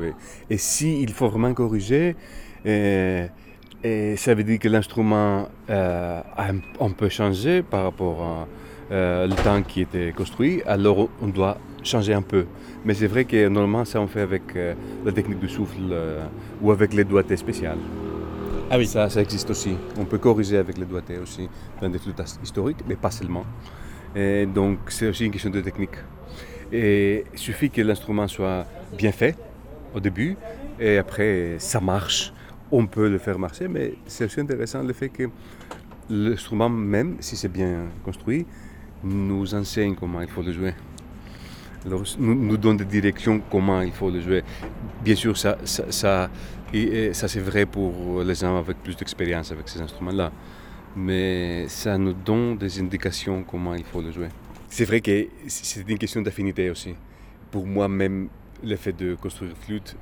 [0.50, 2.16] Et s'il faut vraiment corriger,
[3.84, 6.48] et ça veut dire que l'instrument euh, a
[6.80, 8.48] un, peu changé par rapport à
[8.92, 12.46] euh, le temps qui était construit, alors on doit changer un peu.
[12.86, 14.74] Mais c'est vrai que normalement ça on fait avec euh,
[15.06, 16.24] la technique du souffle euh,
[16.62, 17.80] ou avec les doigtés spéciales.
[18.70, 18.86] Ah oui.
[18.86, 19.76] Ça, ça existe aussi.
[20.00, 21.50] On peut corriger avec les doigtés aussi
[21.82, 23.46] dans des flûtes historiques, mais pas seulement.
[24.16, 25.96] Et donc c'est aussi une question de technique.
[26.72, 28.66] Et il suffit que l'instrument soit
[28.98, 29.36] bien fait
[29.94, 30.38] au début,
[30.80, 32.32] et après ça marche.
[32.72, 35.30] On peut le faire marcher, mais c'est aussi intéressant le fait que
[36.10, 38.46] l'instrument même, si c'est bien construit,
[39.04, 40.74] nous enseigne comment il faut le jouer.
[41.86, 44.44] Alors, nous, donne des directions comment il faut le jouer.
[45.04, 46.30] Bien sûr, ça, ça, ça,
[47.14, 50.32] ça c'est vrai pour les gens avec plus d'expérience avec ces instruments-là.
[50.96, 54.28] Mais ça nous donne des indications comment il faut le jouer.
[54.70, 56.94] C'est vrai que c'est une question d'affinité aussi.
[57.50, 58.30] Pour moi, même
[58.64, 59.96] le fait de construire flûte,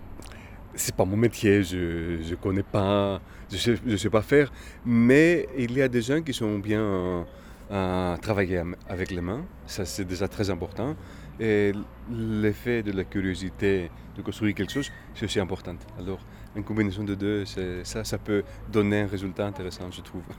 [0.80, 4.52] c'est pas mon métier, je ne connais pas, je sais, je sais pas faire.
[4.86, 7.24] Mais il y a des gens qui sont bien euh,
[7.70, 10.96] à travailler avec les mains, ça c'est déjà très important.
[11.40, 11.72] Et
[12.12, 15.76] l'effet de la curiosité de construire quelque chose, c'est aussi important.
[15.98, 16.20] Alors,
[16.56, 17.46] une combinaison de deux,
[17.84, 20.24] ça, ça peut donner un résultat intéressant, je trouve.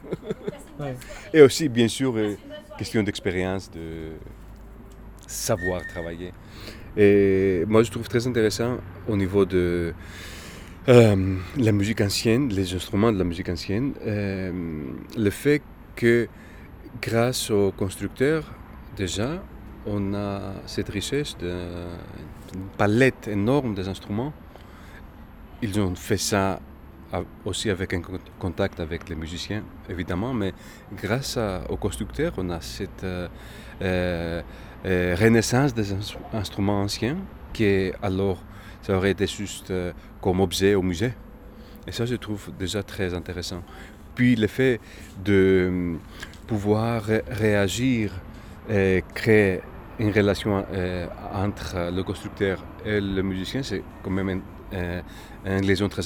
[0.78, 0.96] Ouais.
[1.34, 2.38] Et aussi, bien sûr, euh,
[2.78, 4.12] question d'expérience, de
[5.26, 6.32] savoir travailler.
[6.96, 9.94] Et moi, je trouve très intéressant au niveau de
[10.88, 14.50] euh, la musique ancienne, les instruments de la musique ancienne, euh,
[15.16, 15.62] le fait
[15.94, 16.28] que
[17.00, 18.44] grâce aux constructeurs,
[18.96, 19.42] déjà,
[19.86, 24.32] on a cette richesse d'une palette énorme des instruments.
[25.62, 26.60] Ils ont fait ça
[27.44, 30.52] aussi avec un con- contact avec les musiciens, évidemment, mais
[30.96, 34.42] grâce aux constructeurs, on a cette euh,
[34.86, 37.16] euh, euh, renaissance des instru- instruments anciens
[37.52, 38.38] qui, alors,
[38.82, 41.12] ça aurait été juste euh, comme objet au musée.
[41.86, 43.62] Et ça, je trouve déjà très intéressant.
[44.14, 44.80] Puis le fait
[45.24, 45.98] de hum,
[46.46, 48.12] pouvoir ré- réagir
[48.68, 49.60] et créer
[49.98, 54.40] une relation euh, entre le constructeur et le musicien, c'est quand même un,
[55.46, 56.02] euh, liaison très,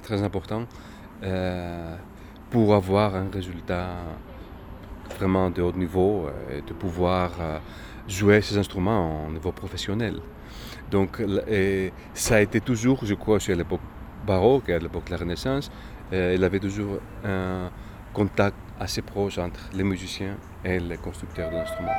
[0.00, 0.66] très, important
[1.22, 1.96] euh,
[2.50, 3.88] pour avoir un résultat
[5.18, 7.58] vraiment de haut niveau euh, et de pouvoir euh,
[8.08, 10.20] jouer ces instruments en niveau professionnel.
[10.90, 11.22] Donc
[12.14, 13.80] ça a été toujours, je crois, chez l'époque
[14.26, 15.70] baroque et à l'époque de la Renaissance,
[16.12, 17.70] euh, il avait toujours un
[18.12, 21.90] contact assez proche entre les musiciens et les constructeurs d'instruments.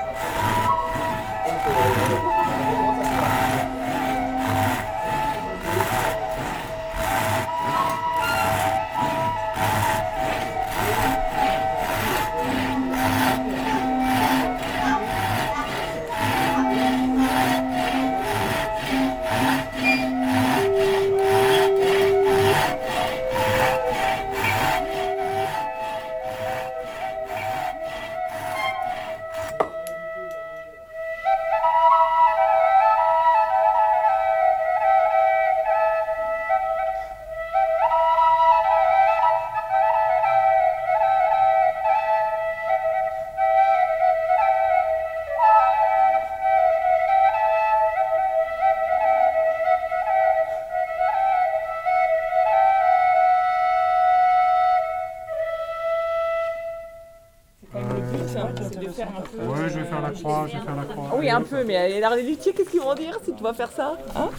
[61.55, 64.29] Peu, mais les luthiers, qu'est-ce qu'ils vont dire si tu vas faire ça hein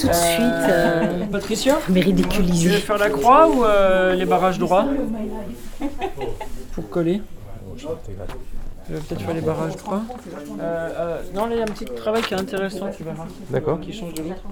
[0.00, 2.70] Tout de suite, euh, Patricia mais Tu veux ridiculisé.
[2.78, 4.86] faire la croix ou euh, les barrages droits
[6.72, 7.22] Pour coller
[7.76, 7.86] Tu
[8.92, 10.02] veux peut-être faire les barrages droits
[10.60, 13.26] Euh, euh, Non, là il y a un petit travail qui est intéressant, tu verras.
[13.50, 13.80] D'accord.
[13.80, 14.42] Qui change de l'autre.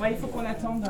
[0.00, 0.88] Ouais, il faut qu'on attende.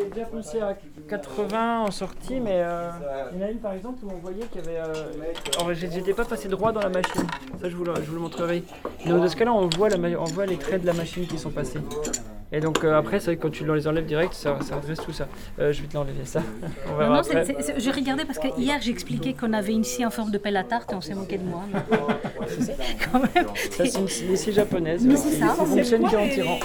[0.00, 0.76] Est déjà poussé à
[1.08, 2.90] 80 en sortie, mais euh,
[3.32, 4.80] il y en a une par exemple où on voyait qu'il y avait.
[4.80, 5.74] Euh...
[5.74, 7.26] J'étais pas passé droit dans la machine,
[7.60, 8.62] ça je vous le, je vous le montrerai.
[9.04, 11.80] Donc dans ce cas-là, on on voit les traits de la machine qui sont passés.
[12.52, 14.98] Et donc euh, après, c'est vrai que quand tu les enlèves direct, ça, ça redresse
[15.00, 15.28] tout ça.
[15.60, 16.40] Euh, je vais te l'enlever ça.
[16.86, 17.44] On Non, verra non, après.
[17.44, 20.32] c'est- c'est- c'est- je regardais parce que hier j'expliquais qu'on avait une scie en forme
[20.32, 21.62] de pelle à tarte et on s'est moqué de moi.
[23.12, 23.46] Quand même.
[23.70, 25.02] Ça, c'est une, une scie japonaise.
[25.04, 25.54] Mais c'est ça.
[25.54, 26.58] Ça fonctionne qu'en tirant.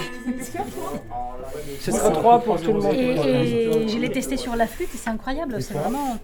[1.80, 2.94] Ce sera 3 pour tout le monde.
[2.96, 6.18] Et, et je l'ai testé sur la flûte et c'est incroyable, c'est vraiment.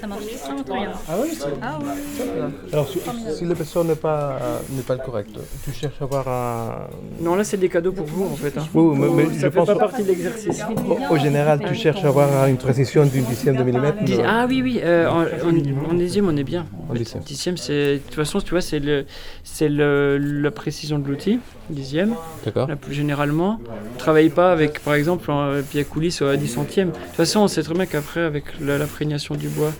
[0.00, 0.24] Ça marche
[0.66, 0.90] bien.
[1.08, 2.42] Ah oui, c'est Ah ouais.
[2.72, 2.98] Alors, si,
[3.36, 4.38] si le vaisseau n'est pas,
[4.70, 5.30] n'est pas le correct,
[5.64, 6.88] tu cherches à avoir un.
[7.20, 8.56] Non, là c'est des cadeaux pour vous en fait.
[8.58, 8.66] hein.
[8.74, 10.62] Oui, mais, mais ça je fait pense pas partie de l'exercice.
[11.10, 14.02] au, au général, tu cherches à avoir une précision d'une dixième de millimètre.
[14.04, 16.66] Dix- Ah oui, oui, euh, en, en- en dixième on est bien.
[16.88, 17.22] En dixième.
[17.22, 17.94] Dixième, c'est.
[17.94, 19.04] De toute façon, tu vois, c'est le,
[19.44, 21.38] c'est le, la précision de l'outil,
[21.70, 22.14] dixième.
[22.44, 22.68] D'accord.
[22.68, 23.58] Là, plus généralement,
[23.94, 26.88] ne travaille pas avec, par exemple, un pied à coulisses à 10 centièmes.
[26.90, 29.72] De toute façon, on sait très bien qu'après, avec la- l'imprégnation du bois,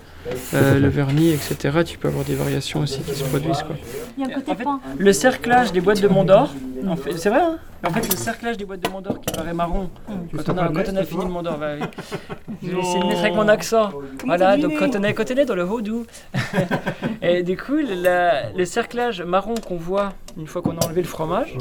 [0.55, 3.63] euh, le vernis, etc., tu peux avoir des variations aussi qui se produisent.
[3.63, 3.77] Quoi.
[4.17, 4.81] Il y a un côté En fait, point.
[4.97, 6.51] Le cerclage des boîtes de Mondor,
[6.87, 9.53] en fait, c'est vrai, hein En fait, le cerclage des boîtes de Mondor qui paraît
[9.55, 9.91] marron,
[10.35, 11.77] quand on a, quand on a fini le Mondor, bah
[12.63, 13.91] vais essayer de mettre avec mon accent.
[14.25, 16.07] voilà, donc quand on est, quand on est dans le Vaudou.
[17.23, 21.09] et du coup, la- le cerclage marron qu'on voit une fois qu'on a enlevé le
[21.09, 21.55] fromage,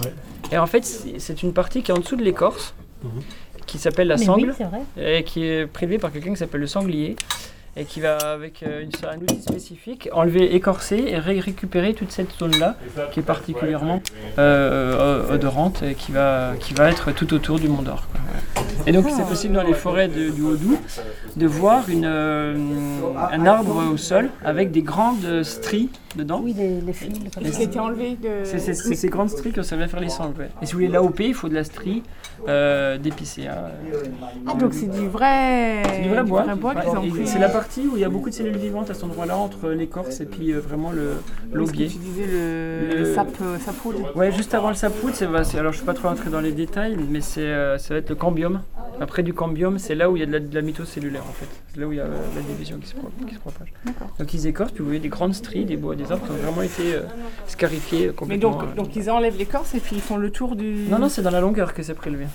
[0.52, 2.74] et en fait, c'est c'est une partie qui est en dessous de l'écorce,
[3.66, 5.18] qui s'appelle la Mais sangle oui, c'est vrai.
[5.20, 7.16] et qui est prélevée par quelqu'un qui s'appelle le sanglier
[7.80, 12.12] et qui va avec euh, une, un outil spécifique enlever, écorcer et ré- récupérer toute
[12.12, 12.76] cette zone-là
[13.12, 14.02] qui est particulièrement
[14.40, 18.08] euh, euh, odorante et qui va, qui va être tout autour du Mont d'Or.
[18.88, 20.80] Et donc c'est possible dans les forêts de- du Haut-Doubs
[21.38, 22.56] de voir une, euh,
[23.32, 26.42] un arbre au sol avec des grandes stries dedans.
[26.44, 27.14] Oui, les, les fils.
[27.34, 27.42] ça.
[27.42, 28.44] Qui a été enlevé de.
[28.44, 30.40] C'est ces grandes stries qu'on servait à faire les sangles.
[30.40, 30.50] ouais.
[30.62, 32.04] Et si vous voulez l'AOP, il faut de la strie
[32.48, 33.72] euh, d'épicéa.
[34.48, 35.84] Ah, donc c'est du vrai.
[35.94, 36.44] C'est du vrai bois.
[36.44, 37.28] pris.
[37.28, 39.70] C'est la partie où il y a beaucoup de cellules vivantes à cet endroit-là, entre
[39.70, 41.14] l'écorce et puis euh, vraiment le
[41.52, 41.88] que l'aubier.
[41.88, 43.58] tu disais le, Le- sap, euh.
[44.16, 46.52] Ouais, juste avant le sapoudre, c'est, alors je ne suis pas trop rentré dans les
[46.52, 48.62] détails, mais c'est, euh, ça va être le cambium.
[49.00, 51.34] Après du cambium, c'est là où il y a de la, de la mitocellulaire en
[51.34, 51.48] fait.
[51.74, 53.72] C'est là où il y a euh, la division qui se, pro- qui se propage.
[54.20, 56.36] Donc ils écorcent, puis vous voyez des grandes stries, des bois, des arbres qui ont
[56.36, 57.02] vraiment été euh,
[57.48, 58.52] scarifiés euh, Mais complètement.
[58.52, 58.76] donc, euh.
[58.76, 60.86] donc ils enlèvent l'écorce et puis ils font le tour du.
[60.90, 62.26] Non, non, c'est dans la longueur que c'est prélevé.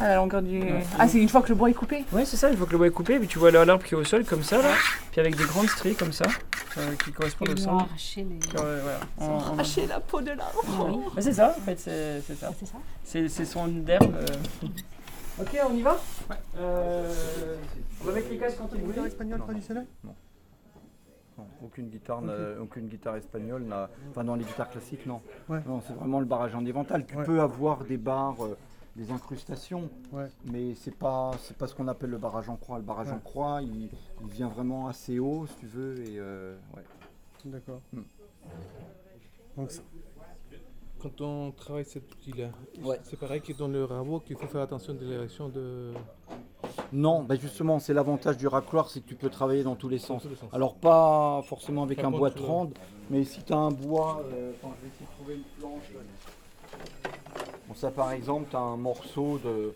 [0.00, 0.62] À la longueur du.
[0.98, 2.72] Ah, c'est une fois que le bois est coupé Ouais, c'est ça, une fois que
[2.72, 4.70] le bois est coupé, puis tu vois l'arbre qui est au sol comme ça, là,
[5.10, 6.24] puis avec des grandes stries comme ça,
[6.78, 7.86] euh, qui correspondent au sang.
[8.16, 8.22] les.
[8.22, 9.00] Ouais, voilà.
[9.20, 9.56] Ils ont En-
[9.88, 10.64] la peau de l'arbre.
[10.88, 10.96] Oui.
[11.14, 12.50] Bah, c'est ça, en fait, c'est, c'est ça.
[13.04, 14.14] C'est son derme.
[14.14, 14.66] euh.
[15.42, 15.96] Ok, on y va
[16.56, 17.56] Euh,
[18.00, 20.14] On va mettre les casques quand il guitare espagnole traditionnelle Non.
[21.38, 23.88] Non, aucune guitare, n'a- aucune guitare espagnole n'a.
[24.10, 25.20] Enfin, dans les guitares classiques, non.
[25.48, 25.60] Ouais.
[25.66, 27.06] Non, c'est vraiment le barrage en évental.
[27.06, 27.24] Tu Ouais.
[27.24, 28.56] peux avoir des barres, euh,
[28.96, 30.26] des incrustations, Ouais.
[30.44, 32.76] mais c'est pas, c'est pas ce qu'on appelle le barrage en croix.
[32.76, 33.14] Le barrage Ouais.
[33.14, 33.88] en croix, il,
[34.20, 36.82] il vient vraiment assez haut, si tu veux, et euh, ouais.
[37.46, 37.80] D'accord.
[37.94, 38.02] Hmm.
[39.56, 39.82] Donc, ça-
[41.02, 42.48] quand on travaille cet outil-là,
[42.84, 43.00] Ouais.
[43.02, 45.92] c'est pareil que dans le rabot qu'il faut faire attention de l'érection de,
[46.92, 49.98] Non, bah justement, c'est l'avantage du racloir, c'est que tu peux travailler dans tous les
[49.98, 50.22] sens.
[50.52, 52.74] Alors pas forcément avec Par un bois de euh, rande,
[53.10, 55.90] mais si tu as un bois, euh, attends, je vais essayer de trouver une planche.
[57.68, 59.74] Bon, ça par exemple, tu as un morceau de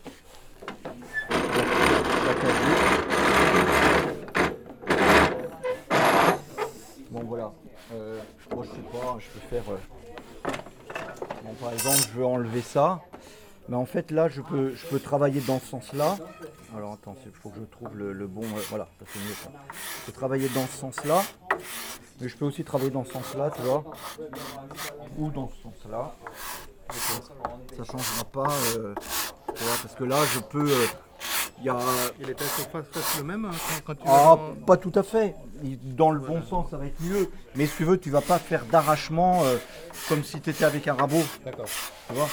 [7.10, 7.52] Bon voilà,
[7.92, 8.20] Euh,
[8.54, 9.62] moi je sais pas, je peux faire.
[9.70, 10.50] euh,
[11.44, 13.00] Bon, par exemple, je veux enlever ça,
[13.68, 16.16] mais en fait là je peux, je peux travailler dans ce sens-là.
[16.76, 18.42] Alors attends, il faut que je trouve le, bon.
[18.42, 19.34] euh, voilà, ça c'est mieux.
[20.00, 21.22] Je peux travailler dans ce sens-là,
[22.20, 23.84] mais je peux aussi travailler dans ce sens-là, tu vois,
[25.18, 26.12] ou dans ce sens-là.
[27.76, 28.94] Ça changera pas, euh,
[29.82, 30.68] parce que là je peux.
[30.70, 30.86] euh,
[31.60, 31.74] il y a...
[32.72, 33.50] Pas face le même hein,
[33.86, 35.34] quand, tu Ah, vas pas tout à fait.
[35.62, 37.30] Dans le bon sens, ça va être mieux.
[37.54, 39.56] Mais si tu veux, tu vas pas faire d'arrachement euh,
[40.08, 41.22] comme si tu étais avec un rabot.
[41.44, 41.66] D'accord.
[42.08, 42.28] Tu vois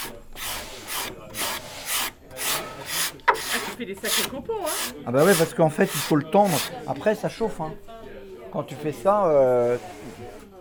[3.28, 3.34] Ah,
[3.66, 6.24] tu fais des sacrés compos, hein Ah bah ouais, parce qu'en fait, il faut le
[6.30, 6.58] tendre.
[6.88, 7.62] Après, ça chauffe.
[7.62, 7.74] hein.
[8.52, 9.78] Quand tu fais ça, euh,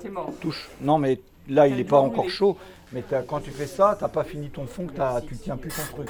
[0.00, 0.30] T'es mort.
[0.40, 0.68] touche.
[0.80, 2.56] Non, mais là, il n'est pas encore chaud.
[2.92, 5.70] Mais quand tu fais ça, t'as pas fini ton fond, que t'as- tu tiens plus
[5.70, 6.08] ton truc.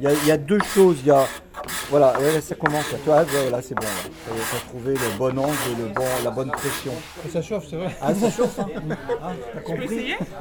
[0.00, 0.96] Il y, a, il y a deux choses.
[1.02, 1.24] Il y a,
[1.88, 2.90] voilà, là, ça commence.
[2.92, 3.82] Là, tu vois, là, c'est bon.
[3.82, 4.34] Là.
[4.34, 6.92] Est, T'as trouvé le bon angle et le bon, la bonne pression.
[7.32, 7.94] Ça chauffe, c'est vrai.
[8.02, 8.58] Ah, ça chauffe.
[8.58, 8.66] Hein.
[9.22, 10.16] Ah, t'as Tu peux compris essayer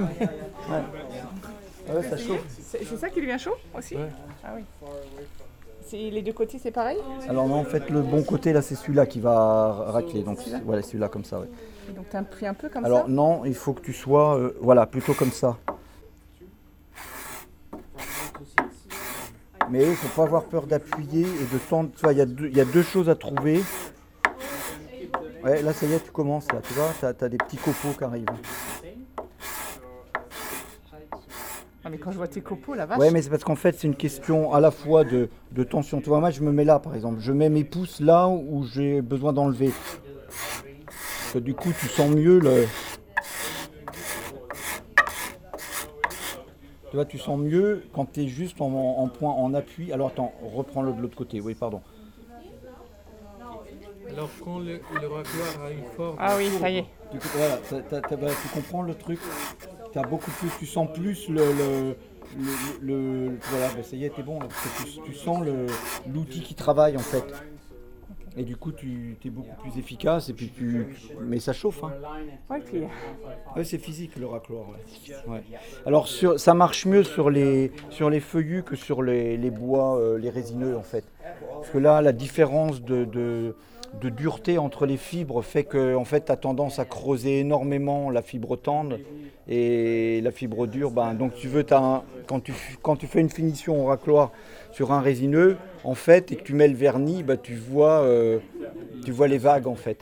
[0.70, 1.94] Ouais.
[1.96, 2.44] Ouais, ça chauffe.
[2.50, 3.96] C'est ça qui devient chaud aussi
[4.44, 4.64] Ah oui.
[5.86, 6.98] C'est- Les deux côtés, c'est pareil
[7.30, 10.24] Alors non, en fait, le bon côté, là, c'est celui-là qui va racler.
[10.24, 11.50] Donc, Celui-là voilà, celui-là comme ça, ouais.
[11.92, 14.58] Donc tu pris un peu comme Alors ça non, il faut que tu sois, euh,
[14.62, 15.58] voilà, plutôt comme ça.
[19.70, 21.90] Mais il faut pas avoir peur d'appuyer et de tendre.
[21.96, 23.62] Tu vois, il y, a deux- il y a deux choses à trouver.
[25.44, 27.94] Ouais, là, ça y est, tu commences, là, tu vois, tu as, des petits copeaux
[27.98, 28.26] qui arrivent.
[31.86, 32.98] Ah, mais quand je vois tes copeaux, la vache.
[33.00, 36.00] Ouais, mais c'est parce qu'en fait, c'est une question à la fois de, de tension.
[36.00, 37.20] Tu vois, moi, je me mets là, par exemple.
[37.20, 39.72] Je mets mes pouces là où j'ai besoin d'enlever.
[41.40, 42.68] Du coup, tu sens mieux le...
[46.90, 49.92] Tu vois, tu sens mieux quand tu es juste en, en point, en appui.
[49.92, 51.42] Alors, attends, reprends-le de l'autre côté.
[51.42, 51.82] Oui, pardon.
[54.10, 56.18] Alors quand le, le racloir a une forme.
[56.20, 56.86] Ah oui, ça y est.
[57.12, 57.60] Du coup, voilà,
[57.92, 59.20] bah, tu comprends le truc.
[59.96, 61.96] As beaucoup plus, tu sens plus le, le,
[62.38, 62.80] le-
[63.28, 64.40] le- voilà, bah, ça y est, t'es bon.
[64.40, 65.66] là, parce que tu, tu sens le-
[66.12, 67.26] l'outil qui travaille en fait.
[68.36, 70.88] Et du coup, tu es beaucoup plus efficace et puis tu,
[71.22, 71.84] mais ça chauffe.
[71.84, 71.92] Hein.
[72.50, 72.80] Ouais, puis-
[73.56, 74.70] Ouais, c'est physique le racloir.
[74.70, 75.42] ouais.
[75.86, 79.98] Alors sur- ça marche mieux sur les, sur les feuillus que sur les, les bois,
[80.00, 81.04] euh, les résineux en fait.
[81.54, 83.56] Parce que là, la différence de, de-
[84.02, 88.10] de dureté entre les fibres fait que en fait, tu as tendance à creuser énormément
[88.10, 88.98] la fibre tendre
[89.48, 90.92] et la fibre dure.
[90.92, 94.32] Ben, donc tu veux, t'as un- quand, tu, quand tu fais une finition au racloir
[94.72, 98.40] sur un résineux, en fait, et que tu mets le vernis, ben, tu, vois, euh,
[99.04, 99.98] tu vois les vagues en fait.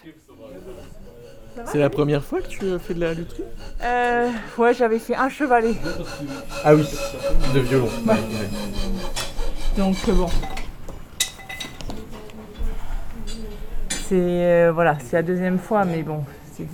[1.66, 3.44] C'est la première fois que tu fais de la lutherie?
[3.84, 5.74] Euh, ouais, j'avais fait un chevalet.
[6.64, 6.88] Ah oui,
[7.54, 7.90] de violon.
[8.08, 8.16] Ouais.
[9.78, 10.28] Donc euh, bon.
[14.08, 16.24] C'est euh, voilà, c'est la deuxième fois, mais bon,
[16.56, 16.66] c'est.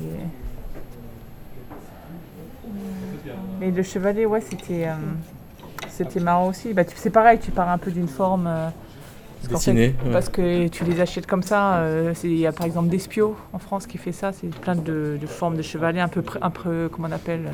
[3.59, 4.93] Mais le chevalet, ouais, c'était euh,
[5.89, 6.73] c'était marrant aussi.
[6.73, 8.47] Bah, c'est pareil, tu pars un peu d'une forme.
[8.47, 8.69] euh,
[9.39, 10.11] parce qu'en Dessinée, fait, ouais.
[10.13, 11.77] Parce que tu les achètes comme ça.
[11.77, 14.31] euh, Il y a par exemple Despio en France qui fait ça.
[14.31, 17.51] C'est plein de, de formes de chevalet un peu, pré- un peu comment on appelle,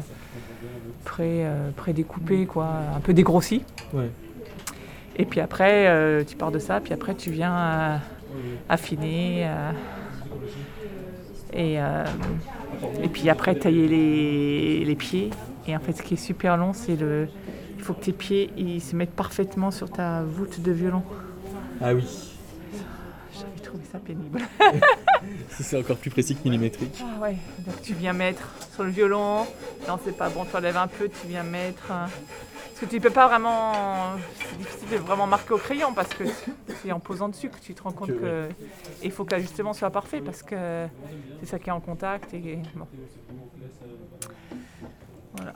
[1.06, 3.64] pré, euh, pré-découpé, quoi, un peu dégrossi.
[3.94, 4.10] Ouais.
[5.18, 7.98] Et puis après, euh, tu pars de ça, puis après tu viens euh,
[8.70, 9.44] affiner.
[9.48, 9.72] euh,
[11.56, 11.78] et,
[13.04, 15.30] et puis après tailler les, les pieds.
[15.68, 17.28] Et en fait, ce qui est super long, c'est le.
[17.78, 21.04] Il faut que tes pieds ils se mettent parfaitement sur ta voûte de violon.
[21.82, 22.06] Ah oui.
[23.34, 24.40] J'avais trouvé ça pénible.
[25.50, 27.02] C'est encore plus précis que millimétrique.
[27.02, 29.46] Ah ouais, donc tu viens mettre sur le violon.
[29.88, 31.84] Non, c'est pas bon, tu enlèves un peu, tu viens mettre.
[31.92, 33.72] euh, Parce que tu peux pas vraiment.
[34.38, 36.24] C'est difficile de vraiment marquer au crayon parce que
[36.82, 38.50] c'est en posant dessus que tu te rends compte Que- que.
[39.04, 40.86] Il faut que l'ajustement soit parfait parce que
[41.40, 42.34] c'est ça qui est en contact.
[42.34, 42.88] Et bon.
[45.36, 45.54] Voilà.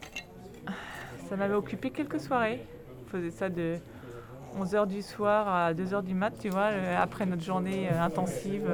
[1.30, 2.66] Ça m'avait occupé quelques soirées.
[3.06, 3.78] Je faisais ça de
[4.58, 8.68] 11h du soir à 2h du mat, tu vois, euh, après notre journée euh, intensive.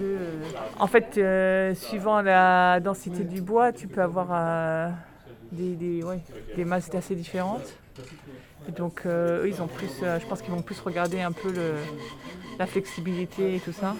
[0.00, 0.42] euh,
[0.78, 1.20] en fait,
[1.76, 4.92] suivant la densité du bois, tu peux avoir
[5.50, 7.74] des, des, masses assez différentes.
[8.76, 11.52] Donc, eux, ils ont plus, je pense qu'ils vont plus regarder un peu
[12.58, 13.96] la flexibilité et tout ça.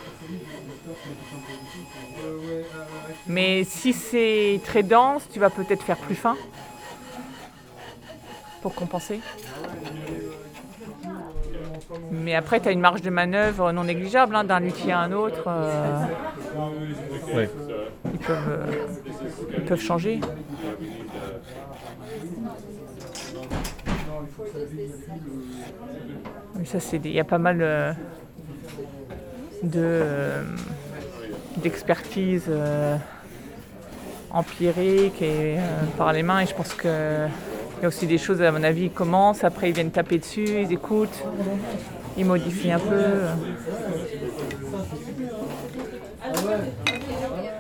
[3.27, 6.37] Mais si c'est très dense, tu vas peut-être faire plus fin.
[8.63, 9.21] pour compenser.
[12.13, 15.13] Mais après, tu as une marge de manœuvre non négligeable hein, d'un luthier à un
[15.13, 15.45] autre.
[15.47, 16.05] euh,
[17.35, 17.49] Ouais.
[18.13, 18.67] ils, peuvent, euh,
[19.57, 20.21] ils peuvent changer.
[26.57, 27.93] Mais ça, c'est des- il y a pas mal euh,
[29.63, 29.93] de
[31.61, 32.97] d'expertise euh,
[34.33, 35.61] empirique et euh,
[35.97, 36.41] par les mains.
[36.41, 37.27] Et je pense que
[37.79, 40.19] il y a aussi des choses, à mon avis, ils commencent, après ils viennent taper
[40.19, 41.25] dessus, ils écoutent,
[42.19, 43.03] ils modifient un peu.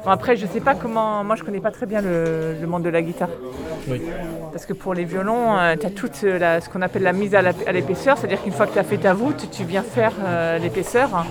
[0.04, 1.22] Bon, après, je sais pas comment.
[1.24, 3.28] Moi, je connais pas très bien le, le monde de la guitare.
[3.88, 4.00] Oui.
[4.52, 7.34] Parce que pour les violons, tu as toute euh, la- ce qu'on appelle la mise
[7.34, 7.42] à
[7.72, 11.26] l'épaisseur, c'est-à-dire qu'une fois que tu as fait ta voûte, tu viens faire euh, l'épaisseur.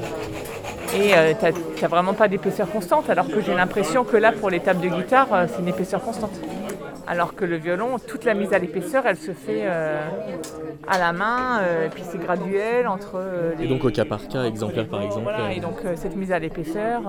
[0.96, 1.34] Et euh,
[1.76, 4.82] tu n'as vraiment pas d'épaisseur constante, alors que j'ai l'impression que là, pour les tables
[4.82, 6.32] de guitare, euh, c'est une épaisseur constante.
[7.08, 10.00] Alors que le violon, toute la mise à l'épaisseur, elle se fait euh,
[10.88, 13.22] à la main, euh, et puis c'est graduel entre
[13.58, 13.66] les...
[13.66, 15.24] Et donc au cas par cas, exemplaire par exemple.
[15.24, 17.02] Voilà, et donc cette mise à l'épaisseur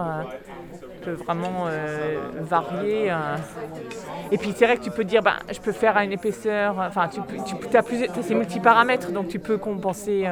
[1.03, 1.67] peut vraiment
[2.41, 3.13] varier.
[4.31, 6.77] Et puis c'est vrai que tu peux dire, ben, je peux faire à une épaisseur,
[6.79, 7.21] enfin tu,
[7.71, 10.27] tu as plusieurs, t'as ces multiparamètres, donc tu peux compenser.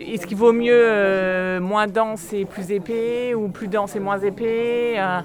[0.00, 4.18] Est-ce qu'il vaut mieux euh, moins dense et plus épais, ou plus dense et moins
[4.18, 5.20] épais euh,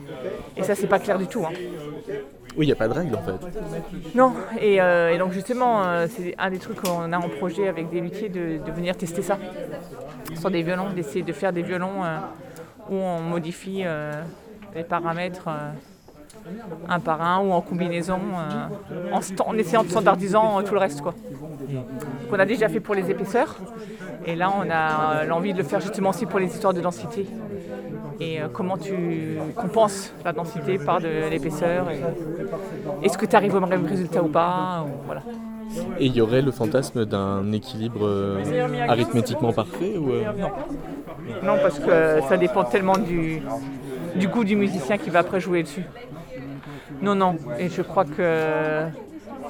[0.58, 1.44] Et ça c'est pas clair du tout.
[1.46, 1.54] hein.
[2.58, 3.60] Oui, il n'y a pas de règle en fait.
[4.16, 7.90] Non, et, euh, et donc justement, c'est un des trucs qu'on a en projet avec
[7.90, 9.38] des luthiers de, de venir tester ça
[10.40, 12.04] sur des violons, d'essayer de faire des violons
[12.90, 13.84] où on modifie
[14.74, 15.50] les paramètres
[16.88, 19.16] un par un ou en combinaison, euh,
[19.46, 21.02] en, essayant de standardisant euh, tout le reste.
[21.02, 21.14] Quoi.
[22.30, 23.58] Qu'on a déjà fait pour les épaisseurs,
[24.26, 26.82] et là on a euh, l'envie de le faire justement aussi pour les histoires de
[26.82, 27.26] densité.
[28.22, 32.00] Et comment tu compenses la densité par de l'épaisseur et
[33.04, 35.22] est-ce que tu arrives au même résultat ou pas ou voilà.
[36.00, 38.40] Et il y aurait le fantasme d'un équilibre
[38.88, 40.50] arithmétiquement parfait ou, Non.
[41.44, 43.42] Non, parce que ça dépend tellement du,
[44.16, 45.84] du goût du musicien qui va après jouer dessus.
[47.06, 47.38] Non, non.
[47.60, 48.88] Et je crois que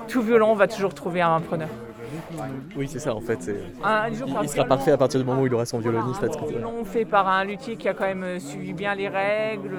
[0.09, 1.69] tout violon va toujours trouver un preneur.
[2.75, 3.41] Oui, c'est ça en fait.
[3.41, 5.79] c'est- Un jour, il, il sera parfait à partir du moment où il aura son
[5.79, 6.21] violoniste.
[6.21, 6.59] côté-là.
[6.59, 9.75] violon fait par un luthier qui a quand même euh, suivi bien les règles.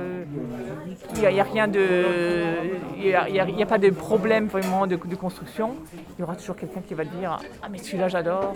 [1.14, 1.80] Il n'y a, rien de.
[2.98, 5.74] Il n'y a, pas de problème vraiment de, de construction.
[6.18, 8.54] Il y aura toujours quelqu'un qui va te dire Ah, mais celui-là j'adore.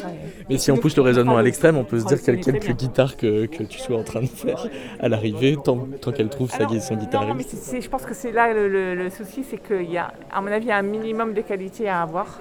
[0.48, 2.60] Mais si on pousse le raisonnement à l'extrême, on peut se dire quelle sonne très
[2.60, 2.88] quelque bien.
[2.88, 4.66] guitare que, que tu sois en train de faire
[4.98, 7.06] à l'arrivée, tant, tant qu'elle trouve sa, son Non, mais
[7.44, 7.80] guitariste.
[7.82, 10.50] je pense que c'est là le, le- le souci, c'est qu'il y a, à mon
[10.50, 12.38] avis, un minimum de qualité à avoir.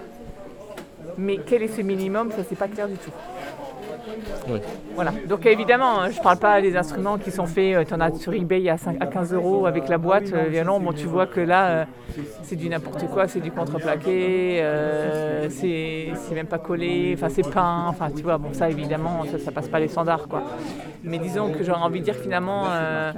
[1.19, 3.11] Mais quel est ce minimum, ça c'est pas clair du tout.
[4.49, 4.59] Oui.
[4.95, 5.11] Voilà.
[5.27, 8.33] Donc évidemment, hein, je parle pas des instruments qui sont faits, tu en as sur
[8.33, 10.79] eBay à, 5 à 15 euros avec la boîte euh, violon.
[10.79, 11.85] Bon, tu vois que là, euh,
[12.43, 17.47] c'est du n'importe quoi, c'est du contreplaqué, euh, c'est c'est même pas collé, enfin c'est
[17.47, 20.43] peint, enfin tu vois, bon ça évidemment, ça, ça passe pas les standards quoi.
[21.03, 23.11] Mais disons que j'aurais envie de dire finalement, euh,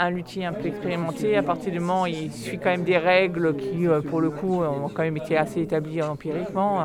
[0.00, 2.96] un luthier un peu expérimenté, à partir du moment où il suit quand même des
[2.96, 6.84] règles qui, euh, pour le coup, ont quand même été assez établies empiriquement, euh,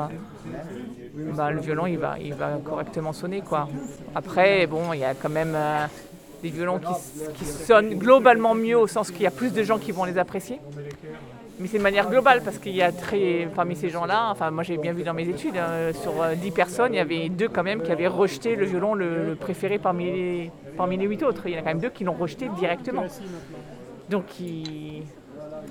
[1.36, 3.42] bah, le violon, il va, il va correctement sonner.
[3.42, 3.70] Quoi.
[4.14, 5.86] Après, bon, il y a quand même euh,
[6.44, 9.80] des violons qui, qui sonnent globalement mieux au sens qu'il y a plus de gens
[9.80, 10.60] qui vont les apprécier.
[11.60, 14.64] Mais c'est de manière globale parce qu'il y a très, parmi ces gens-là, enfin moi
[14.64, 17.48] j'ai bien vu dans mes études, hein, sur euh, 10 personnes, il y avait deux
[17.48, 21.24] quand même qui avaient rejeté le violon le, le préféré parmi les, parmi les 8
[21.24, 21.44] autres.
[21.46, 23.06] Il y en a quand même deux qui l'ont rejeté directement.
[24.10, 25.04] Donc il,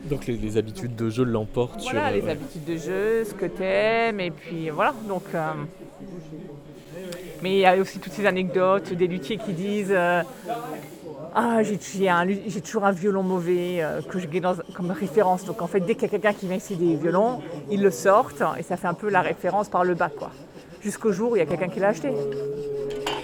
[0.09, 1.93] Donc les, les habitudes de jeu l'emportent sur.
[1.93, 2.31] voilà, euh, les ouais.
[2.31, 4.95] habitudes de jeu, ce que t'aimes, et puis voilà.
[5.07, 5.41] Donc, euh,
[7.43, 10.23] mais il y a aussi toutes ces anecdotes des luthiers qui disent euh,
[11.37, 14.27] Ah, j'ai toujours un violon mauvais euh, que je
[14.73, 15.45] comme référence.
[15.45, 17.91] Donc en fait, dès qu'il y a quelqu'un qui vient essayer des violons, ils le
[17.91, 20.31] sortent et ça fait un peu la référence par le bas, quoi.
[20.81, 22.13] Jusqu'au jour où il y a quelqu'un qui l'a acheté.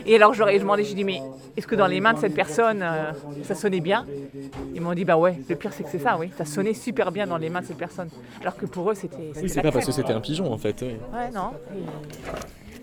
[0.07, 1.21] Et alors j'aurais demandé, j'ai dit, mais
[1.57, 3.13] est-ce que dans les mains de cette personne, euh,
[3.45, 4.07] ça sonnait bien?
[4.75, 7.13] Ils m'ont dit, bah ouais, le pire c'est que c'est ça, oui, ça sonnait super
[7.13, 8.09] bien dans les mains de cette personne.
[8.41, 9.33] Alors que pour eux, c'était.
[9.41, 10.83] Oui, c'est pas parce que c'était un pigeon en fait.
[10.83, 10.97] oui.
[11.13, 11.53] Ouais, non.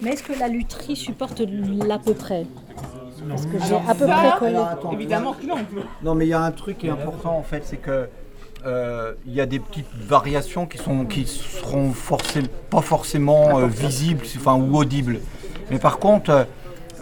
[0.01, 1.41] Mais est-ce que la lutherie supporte
[1.85, 2.45] l'à peu près?
[3.27, 4.55] Parce que j'ai Alors à peu ça, près collé.
[4.55, 5.55] alors, attends, Évidemment que non.
[6.03, 8.09] Non, mais il y a un truc qui est important en fait, c'est que
[8.65, 13.67] euh, il y a des petites variations qui sont qui seront forcément pas forcément euh,
[13.67, 15.19] visibles, enfin ou audibles.
[15.69, 16.47] Mais par contre,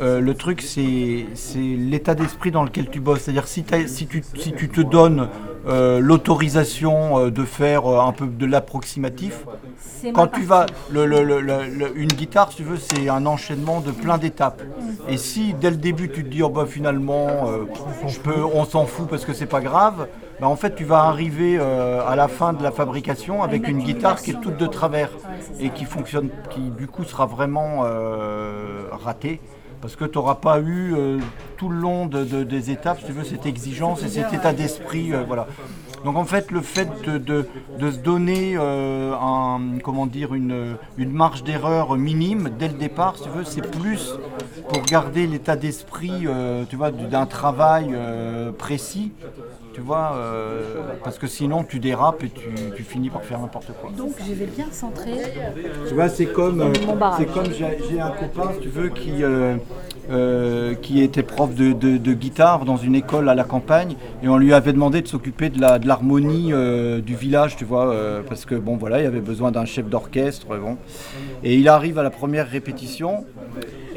[0.01, 3.21] euh, le truc, c'est c'est l'état d'esprit dans lequel tu bosses.
[3.21, 5.29] C'est-à-dire si, si, tu, si tu te donnes
[5.67, 9.45] euh, l'autorisation euh, de faire euh, un peu de l'approximatif,
[10.13, 13.91] quand tu vas, le- le- le- une guitare, si tu veux, c'est un enchaînement de
[13.91, 14.61] plein d'étapes.
[15.09, 17.65] Et si dès le début tu te dis, oh bah finalement, euh,
[18.07, 20.07] je peux, on s'en fout parce que c'est pas grave,
[20.39, 23.79] bah en fait tu vas arriver euh, à la fin de la fabrication avec une
[23.79, 25.09] guitare qui est toute de travers
[25.59, 27.83] et qui fonctionne, qui du coup sera vraiment
[28.91, 29.39] ratée.
[29.85, 31.19] Parce que tu n'auras pas eu euh,
[31.57, 34.51] tout le long de- de- des étapes, si tu veux, cette exigence et cet état
[34.51, 35.13] d'esprit.
[35.13, 35.45] euh, voilà.
[36.03, 37.45] Donc en fait, le fait de,
[37.79, 39.13] se donner euh,
[40.33, 44.15] une, marge d'erreur minime dès le départ, si tu veux, c'est plus
[44.69, 46.25] pour garder l'état d'esprit,
[47.11, 47.95] d'un travail
[48.57, 49.11] précis,
[49.75, 52.47] tu vois, euh, parce que sinon tu dérapes et tu,
[52.77, 53.91] tu finis par faire n'importe quoi.
[53.91, 55.17] Donc je vais bien centrer.
[55.85, 56.73] Tu vois, c'est comme, euh,
[57.17, 59.57] c'est comme j'ai j'ai un copain, si tu veux, qui, euh,
[60.11, 64.37] euh, qui était prof de, de- guitare dans une école à la campagne, et on
[64.37, 68.21] lui avait demandé de s'occuper de la- de l'harmonie euh, du village, tu vois, euh,
[68.27, 70.77] parce que bon, voilà, il y avait besoin d'un chef d'orchestre, bon.
[71.43, 73.25] Et il arrive à la première répétition.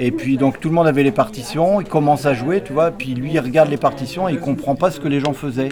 [0.00, 2.92] Et puis donc tout le monde avait les partitions, il commence à jouer, tu vois,
[2.92, 5.70] puis lui il regarde les partitions et il comprend pas ce que les gens faisaient.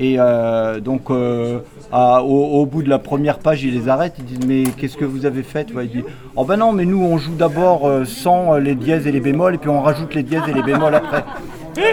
[0.00, 1.58] Et euh, donc euh,
[1.90, 4.96] à- au, au bout de la première page, il les arrête, il dit mais qu'est-ce
[4.96, 6.04] que vous avez fait tu vois, Il dit
[6.36, 9.56] oh ben non mais nous on joue d'abord euh, sans les dièses et les bémols
[9.56, 11.24] et puis on rajoute les dièses et les bémols après.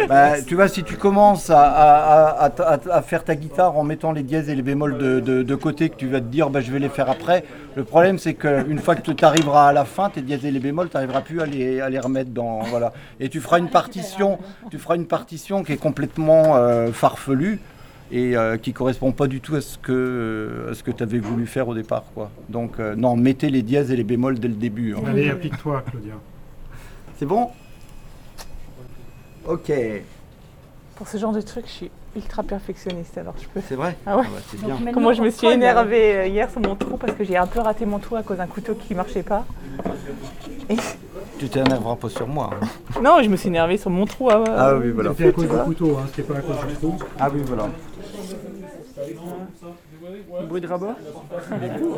[0.10, 3.84] Bah, tu vois, si tu commences à, à- à- à- à faire ta guitare en
[3.84, 6.50] mettant les dièses et les bémols de, de- de côté, que tu vas te dire
[6.50, 7.44] bah, je vais les faire après,
[7.76, 10.60] le problème c'est qu'une fois que tu arriveras à la fin, tes dièses et les
[10.60, 12.62] bémols, tu n'arriveras plus à les, à les remettre dans.
[12.62, 12.94] Voilà.
[13.20, 14.40] Et tu feras une partition,
[14.72, 17.60] tu feras une partition qui est complètement euh, farfelue
[18.12, 21.02] et euh, qui correspond pas du tout à ce que, euh, à ce que tu
[21.04, 22.04] avais voulu faire au départ.
[22.14, 22.30] Quoi.
[22.50, 24.94] Donc euh, non, mettez les dièses et les bémols dès le début.
[24.96, 25.02] hein.
[25.08, 26.14] Allez, applique-toi, Claudia.
[27.18, 27.50] C'est bon?
[29.48, 29.72] Ok.
[30.96, 33.62] Pour ce genre de truc, je suis ultra perfectionniste, alors je peux.
[33.68, 33.98] C'est vrai?
[34.06, 34.24] Ah ouais.
[34.26, 34.76] Ah bah, c'est bien.
[34.76, 37.48] Donc Comment je me suis énervée euh, hier sur mon trou parce que j'ai un
[37.48, 39.46] peu raté mon trou à cause d'un couteau qui marchait pas.
[40.70, 40.78] Et-
[41.38, 42.50] Tu t'énerveras pas sur moi.
[42.62, 42.66] hein.
[43.04, 44.30] Non, je me suis énervée sur mon trou.
[44.32, 44.46] Ah, ouais.
[44.56, 45.10] Ah oui, voilà.
[45.10, 46.96] C'était à cause du couteau, hein, c'était pas à cause du trou.
[47.20, 47.68] Ah oui, voilà.
[50.48, 50.96] Bruit de rabat
[51.80, 51.96] Vous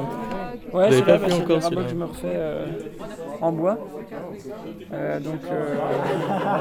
[0.74, 2.66] Ouais, avez c'est pas là, le rabat celui-là que je me refais euh,
[3.42, 3.78] en bois.
[4.94, 5.76] Euh, donc euh,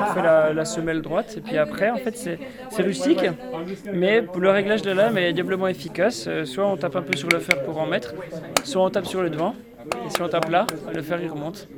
[0.01, 3.25] on fait la, la semelle droite et puis après en fait c'est rustique
[3.93, 6.29] mais le réglage de lame est diablement efficace.
[6.45, 8.15] Soit on tape un peu sur le fer pour en mettre,
[8.65, 9.55] soit on tape sur le devant
[10.07, 11.69] et si on tape là, le fer il remonte.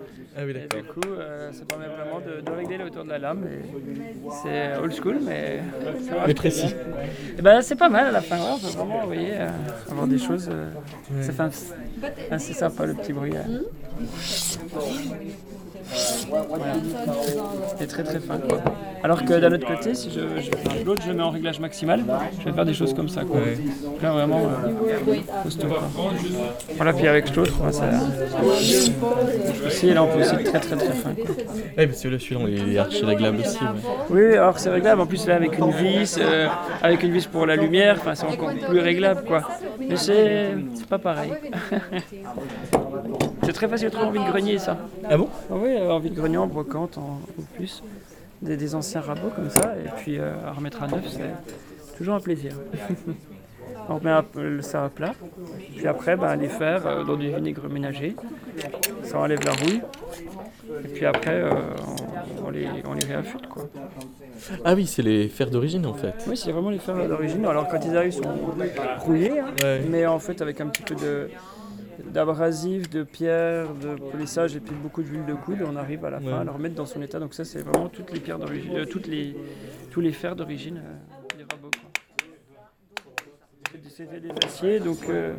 [0.40, 3.08] Ah oui, Et du coup, euh, ça permet vraiment de, de régler le hauteur de
[3.10, 3.44] la lame.
[3.44, 5.60] et C'est old school, mais
[6.26, 6.72] Mais précis.
[7.36, 8.36] Et ben, c'est pas mal à la fin.
[8.36, 9.48] ouais, on peut vraiment vous voyez, euh,
[9.90, 10.48] avoir des choses.
[10.52, 10.70] euh,
[11.22, 11.42] Ça fait
[12.30, 13.32] un- c'est sympa le petit bruit.
[13.34, 13.62] euh.
[16.48, 16.64] Voilà.
[17.78, 18.38] C'est très très fin.
[18.38, 18.58] Quoi.
[19.02, 22.04] Alors que d'un autre côté, si je, je l'autre je le mets en réglage maximal,
[22.40, 23.22] je vais faire des choses comme ça.
[23.24, 23.40] Quoi.
[24.02, 25.68] Là vraiment euh, costaud.
[25.68, 25.82] quoi.
[26.76, 27.84] Voilà, puis avec l'autre, ouais, ça.
[29.66, 31.14] Aussi, là on peut aussi être très très très fin.
[31.14, 31.34] Quoi.
[31.76, 33.58] Ouais, parce que là, celui-là, il est archi réglable aussi.
[33.62, 33.70] ouais.
[34.10, 35.00] Oui, alors c'est réglable.
[35.00, 36.48] En plus, là, avec une vis, euh,
[36.82, 39.42] avec une vis pour la lumière, c'est encore plus réglable, quoi.
[39.80, 41.32] Mais c'est c'est pas pareil.
[43.48, 44.76] c'est très facile de trouver en vide grenier, ça.
[45.08, 45.26] Ah bon?
[45.48, 47.82] Oui, euh, en vide grenier, en brocante, en, en plus.
[48.42, 52.14] Des, des anciens rabots comme ça, et puis euh, à remettre à neuf, c'est toujours
[52.16, 52.52] un plaisir.
[53.88, 54.12] On remet
[54.60, 55.14] ça à plat,
[55.74, 58.14] puis après, ben, les faire euh, dans du vinaigre ménager.
[59.02, 59.80] Ça enlève la rouille.
[60.84, 61.50] Et puis après, euh,
[62.44, 63.64] on, on les, on les réaffûte, quoi.
[64.62, 66.12] Ah oui, c'est les fers d'origine en fait.
[66.28, 67.46] Oui, c'est vraiment les fers d'origine.
[67.46, 68.30] Alors quand ils arrivent, ils sont
[69.00, 69.80] rouillés, hein, Ouais.
[69.88, 71.30] mais en fait avec un petit peu de
[72.04, 76.20] d'abrasif, de pierre, de polissage et puis beaucoup d'huile de coude, on arrive à la
[76.20, 77.18] fin à le remettre dans son état.
[77.18, 79.36] Donc ça, c'est vraiment toutes les pierres d'origine, euh, toutes les
[79.90, 81.70] tous les fers d'origine euh, des rabots.
[83.94, 85.34] C'était- des aciers, donc euh,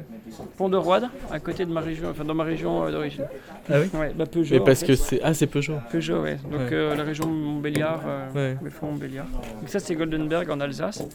[0.57, 3.23] Pont de Roide, à côté de ma région, enfin dans ma région euh, d'origine.
[3.69, 4.55] Ah oui Ouais, bah Peugeot.
[4.55, 5.21] Mais parce en que c'est.
[5.23, 5.75] Ah, c'est Peugeot.
[5.89, 6.35] Peugeot, ouais.
[6.43, 6.73] Donc Ouais.
[6.73, 8.01] euh, la région Montbéliard,
[8.35, 8.57] Ouais.
[8.61, 9.27] le fond Montbéliard.
[9.27, 11.07] Donc ça c'est Goldenberg en Alsace.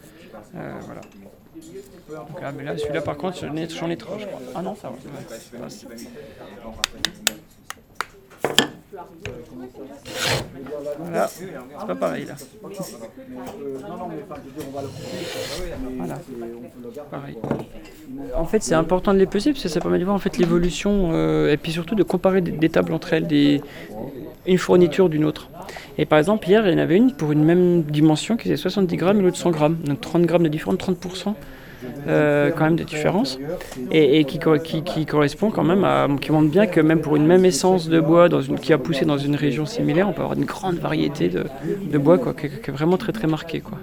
[0.53, 1.03] Voilà.
[2.09, 4.40] Donc là, mais là, celui-là par contre, j'en ai, j'en ai trois, je crois.
[4.55, 4.94] Ah non, ça va.
[4.94, 5.00] ouais.
[10.98, 12.34] Voilà, c'est pas pareil là.
[15.96, 16.20] Voilà,
[17.11, 17.36] pareil.
[18.36, 20.38] En fait, c'est important de les peser parce que ça permet de voir en fait
[20.38, 23.61] l'évolution euh, et puis surtout de comparer des, des tables entre elles, des,
[24.46, 25.48] une fourniture d'une autre.
[25.98, 28.57] Et par exemple, hier, il y en avait une pour une même dimension qui faisait
[28.57, 29.76] 70 grammes et l'autre 100 grammes.
[29.84, 31.34] Donc 30 grammes de différence, 30%.
[32.07, 33.41] Euh, quand même de différence
[33.91, 37.16] et, qui, co- qui, qui correspond quand même à, qui montre bien que même pour
[37.16, 40.22] une même essence de bois dans qui a poussé dans une région similaire, on peut
[40.22, 41.51] avoir une grande variété de,
[41.99, 43.82] bois quoi, qui est vraiment très très marquée quoi.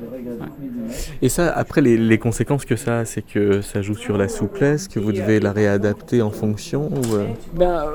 [1.21, 4.87] Et ça, après, les, conséquences que ça a, c'est que ça joue sur la souplesse,
[4.87, 7.89] que vous devez la réadapter en fonction euh, Ben, euh,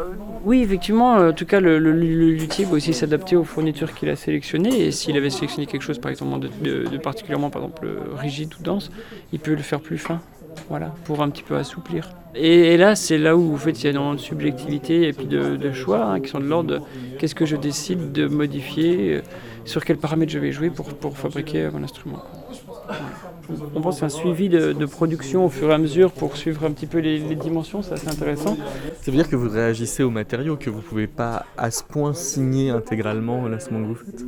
[0.45, 3.95] oui, effectivement, euh, en tout cas, le, le- le luthier va aussi s'adapter aux fournitures
[3.95, 4.87] qu'il a sélectionnées.
[4.87, 8.91] Et s'il avait sélectionné quelque chose, par exemple, de, particulièrement par exemple, rigide ou dense,
[9.33, 10.21] il peut le faire plus fin,
[10.69, 12.11] voilà, pour un petit peu assouplir.
[12.35, 15.27] Et, là, c'est là où en fait, il y a énormément de subjectivité et puis
[15.27, 16.81] de, choix hein, qui sont de l'ordre
[17.19, 19.23] qu'est-ce que je décide de modifier,
[19.65, 22.23] sur quels paramètres je vais jouer pour, fabriquer mon instrument.
[22.89, 23.36] Oh,
[23.75, 26.65] On pense à un suivi de, de production au fur et à mesure pour suivre
[26.65, 28.57] un petit peu les, les dimensions, c'est assez intéressant.
[29.03, 32.15] Ça veut dire que vous réagissez aux matériaux, que vous pouvez pas à ce point
[32.15, 34.25] signer intégralement l'instrument que vous faites?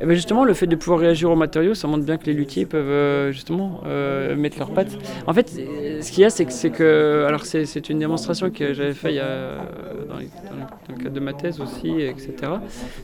[0.00, 2.34] Eh ben justement, le fait de pouvoir réagir aux matériaux, ça montre bien que les
[2.34, 4.96] luthiers peuvent euh, justement euh, mettre leurs pattes.
[5.26, 8.92] En fait, euh, ce qu'il y a, c'est que, alors c'est, une démonstration que j'avais
[8.94, 9.56] fait il y a,
[10.08, 12.34] dans, le- dans le cadre de ma thèse aussi, etc.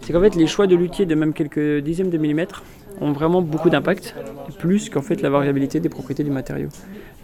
[0.02, 2.62] C'est qu'en fait, les choix de luthier de même quelques dixièmes de millimètres
[3.00, 4.14] ont vraiment beaucoup d'impact,
[4.58, 6.68] plus qu'en fait la variabilité des propriétés du matériau.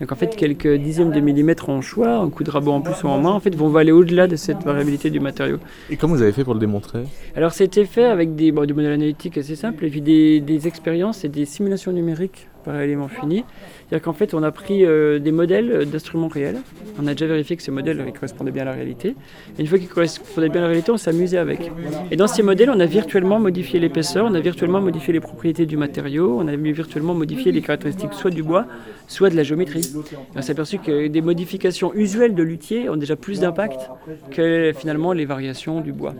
[0.00, 3.02] Donc en fait, quelques dixièmes de millimètres en choix, un coup de rabot en plus
[3.04, 5.58] ou en moins, en fait, vont aller au-delà de cette variabilité du matériau.
[5.90, 7.04] Et comment vous avez fait pour le démontrer?
[7.36, 10.66] Alors c'était fait avec des, bon, des modèles analytiques assez simples et puis des, des
[10.66, 13.44] expériences et des simulations numériques par élément fini.
[13.88, 16.58] C'est-à-dire qu'en fait on a pris euh, des modèles d'instruments réels,
[17.00, 19.16] on a déjà vérifié que ces modèles correspondaient bien à la réalité,
[19.58, 21.70] et une fois qu'ils correspondaient bien à la réalité on amusé avec.
[22.10, 25.66] Et dans ces modèles on a virtuellement modifié l'épaisseur, on a virtuellement modifié les propriétés
[25.66, 28.66] du matériau, on a virtuellement modifié les caractéristiques soit du bois,
[29.06, 29.90] soit de la géométrie.
[30.36, 33.90] On s'est aperçu que des modifications usuelles de luthier ont déjà plus d'impact
[34.30, 36.14] que finalement les variations du bois.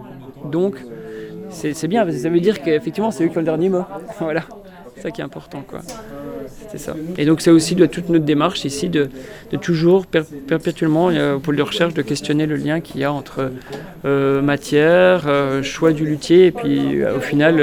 [0.44, 0.76] Donc
[1.50, 3.84] c'est bien, ça veut dire qu'effectivement, c'est eux qui ont le dernier mot.
[4.20, 4.42] voilà,
[4.98, 5.82] ça qui est important, quoi.
[6.70, 6.94] C'est ça.
[7.16, 9.08] Et donc, c'est aussi de toute notre démarche ici de,
[9.60, 13.12] toujours, per- perpétuellement, euh, au pôle de recherche, de questionner le lien qu'il y a
[13.12, 13.50] entre
[14.04, 17.62] euh, matière, euh, choix du luthier, et puis au final,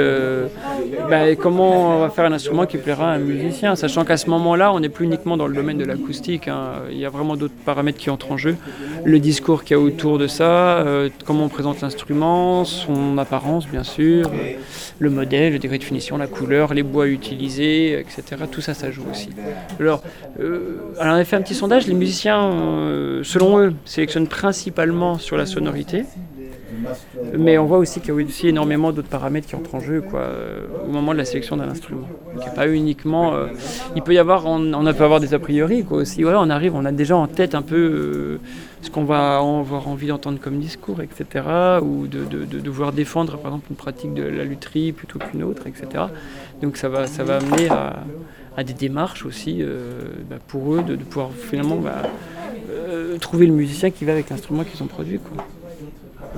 [1.08, 4.28] bah, comment on va faire un instrument qui plaira à un musicien, sachant qu'à ce
[4.30, 6.72] moment-là, on n'est plus uniquement dans le domaine de l'acoustique, hein.
[6.90, 8.56] il y a vraiment d'autres paramètres qui entrent en jeu.
[9.04, 10.84] Le discours qu'il y a autour de ça,
[11.24, 14.30] comment on présente l'instrument, son apparence, bien sûr,
[14.98, 18.22] le modèle, le degré de finition, la couleur, les bois utilisés, etc.
[18.50, 19.30] Tout ça, ça joue aussi.
[19.80, 20.02] Alors,
[20.40, 25.18] euh, alors, on a fait un petit sondage, les musiciens, euh, selon eux, sélectionnent principalement
[25.18, 26.04] sur la sonorité.
[27.36, 30.02] Mais on voit aussi qu'il y a aussi énormément d'autres paramètres qui entrent en jeu
[30.14, 32.06] euh, au moment de la sélection d'un instrument.
[32.34, 33.32] Donc, il a pas uniquement.
[33.96, 36.22] il peut y avoir, on, on peut avoir des a priori quoi, aussi.
[36.22, 38.38] Voilà, on arrive, on a déjà en tête un peu
[38.82, 41.44] ce qu'on va avoir envie d'entendre comme discours, etc.
[41.82, 45.42] Ou de, de- de devoir défendre par exemple une pratique de la lutherie plutôt qu'une
[45.44, 46.04] autre, etc.
[46.62, 48.04] Donc ça va, ça va amener à,
[48.56, 52.02] à des démarches aussi euh, bah, pour eux de, pouvoir finalement bah,
[52.70, 55.20] euh, trouver le musicien qui va avec l'instrument qu'ils ont produit.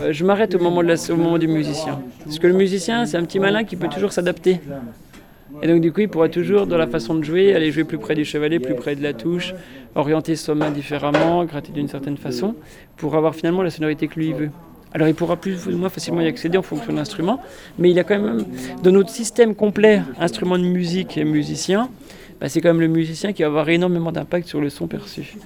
[0.01, 2.01] Euh, je m'arrête au, moment au moment du musicien.
[2.25, 4.61] Parce que le musicien, c'est un petit malin qui peut toujours s'adapter.
[5.63, 7.99] Et donc du coup, il pourra toujours, dans la façon de jouer, aller jouer plus
[7.99, 9.55] près du chevalet, plus près de la touche,
[9.95, 12.55] orienter sa main différemment, gratter d'une certaine façon,
[12.97, 14.51] pour avoir finalement la sonorité que lui veut.
[14.95, 17.41] Alors il pourra plus ou moins facilement y accéder en fonction de l'instrument,
[17.79, 18.45] mais il a quand même,
[18.83, 21.89] dans notre système complet, instrument de musique et musicien,
[22.41, 25.37] bah, c'est quand même le musicien qui va avoir énormément d'impact sur le son perçu.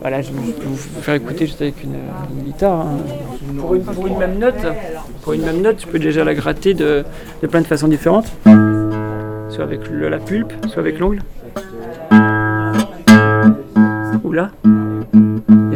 [0.00, 1.96] Voilà, je peux vous faire écouter juste avec une,
[2.44, 2.80] guitare.
[2.86, 2.98] hein.
[3.58, 4.54] Pour, une, même note,
[5.22, 7.04] pour une même note, je peux déjà la gratter de,
[7.42, 8.30] de plein de façons différentes.
[9.48, 11.20] Soit avec le- la pulpe, soit avec l'ongle.
[14.22, 14.50] Ou là.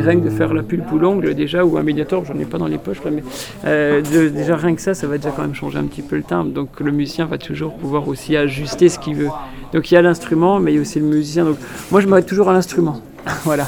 [0.04, 2.58] Rien que de faire la pulpe ou l'ongle déjà, ou un médiator, j'en ai pas
[2.58, 3.22] dans les poches là, mais
[3.64, 6.16] euh, de- déjà rien que ça, ça va déjà quand même changer un petit peu
[6.16, 6.50] le timbre.
[6.52, 9.30] Donc le musicien va toujours pouvoir aussi ajuster ce qu'il veut.
[9.72, 11.44] Donc il y a l'instrument, mais il y a aussi le musicien.
[11.44, 11.56] Donc
[11.90, 13.00] moi je m'arrête toujours à l'instrument.
[13.44, 13.64] voilà.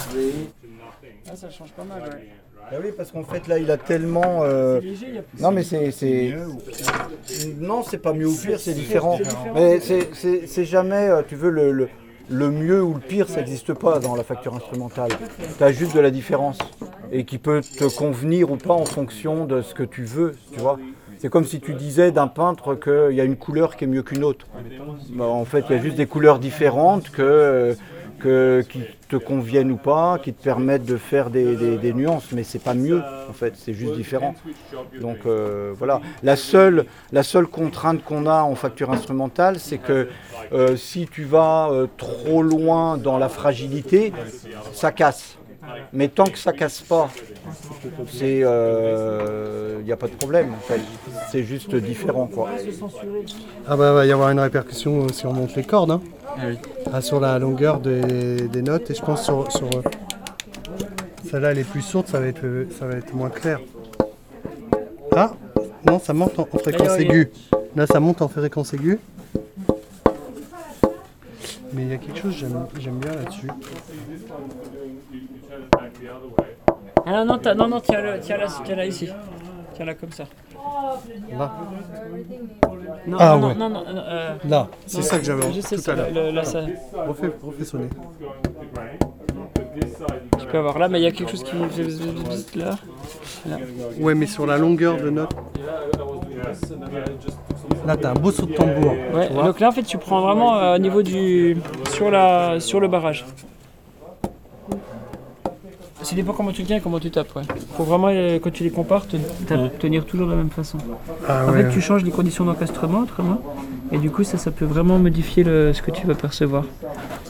[1.34, 2.02] ça change pas mal,
[2.70, 4.40] Ah oui, parce qu'en fait, là, il a tellement.
[4.42, 4.80] euh,
[5.40, 5.90] Non, mais c'est.
[5.90, 6.34] c'est-
[7.60, 9.18] Non, c'est pas mieux ou pire, c'est différent.
[9.54, 11.88] Mais c'est- c'est c'est jamais, euh, tu veux, le, le,
[12.28, 15.10] le mieux ou le pire, ça n'existe pas dans la facture instrumentale.
[15.58, 16.58] Tu as juste de la différence.
[17.12, 20.58] Et qui peut te convenir ou pas en fonction de ce que tu veux, tu
[20.58, 20.78] vois.
[21.18, 24.02] C'est comme si tu disais d'un peintre qu'il y a une couleur qui est mieux
[24.02, 24.46] qu'une autre.
[25.10, 27.74] Bah, en fait, il y a juste des couleurs différentes que, euh,
[28.20, 32.74] qui te conviennent ou pas, qui te permettent de faire des, nuances, mais c'est pas
[32.74, 34.34] mieux en fait, c'est juste différent.
[35.00, 36.00] Donc euh, voilà.
[36.22, 40.08] La seule, la seule contrainte qu'on a en facture instrumentale, c'est que
[40.52, 44.12] euh, si tu vas euh, trop loin dans la fragilité,
[44.72, 45.38] ça casse.
[45.92, 47.10] Mais tant que ça casse pas,
[48.20, 48.38] il
[49.84, 50.80] n'y a pas de problème en fait.
[51.30, 52.50] C'est juste différent quoi.
[53.66, 55.90] Ah bah va y avoir une répercussion si on monte les cordes.
[55.90, 56.00] Hein.
[56.92, 59.82] Ah, sur la longueur des, des notes et je pense sur, sur euh,
[61.30, 63.60] celle-là elle est plus sourde, ça va être, euh, ça va être moins clair.
[65.14, 65.32] Ah
[65.84, 67.30] non, ça monte en, en fréquence aiguë.
[67.74, 68.98] Là, ça monte en fréquence aiguë.
[71.72, 73.48] Mais il y a quelque chose j'aime- j'aime bien là-dessus.
[77.04, 79.08] Ah non, non, non, non, tiens-le, tiens-la, tiens-la ici.
[79.74, 80.24] Tiens-la comme ça.
[81.38, 81.52] Là.
[83.06, 83.54] Non, Ah non, ouais.
[83.54, 86.44] non, non, non, euh, Là, c'est non, ça que j'avais tout ça, à l'heure.
[86.46, 86.60] ça.
[87.08, 87.88] Refais, refais sonner.
[90.38, 92.76] Tu peux avoir là, mais il y a quelque chose qui fait là.
[93.48, 93.56] là.
[94.00, 95.30] Ouais, mais sur la longueur de note.
[97.86, 98.94] Là, t'as un beau saut de tambour.
[99.14, 101.56] Ouais, donc là en fait tu prends vraiment euh, au niveau du.
[101.92, 103.24] sur la sur le barrage.
[106.06, 107.42] Ça dépend comment tu tiens et comment tu tapes, ouais.
[107.76, 109.16] Faut vraiment, euh, quand tu les compares, te-
[109.48, 110.78] ta- tenir toujours de la même façon.
[111.28, 111.64] Ah en ouais.
[111.64, 113.40] fait, tu changes les conditions d'encastrement autrement,
[113.90, 116.62] et du coup, ça, ça peut vraiment modifier le, ce que tu vas percevoir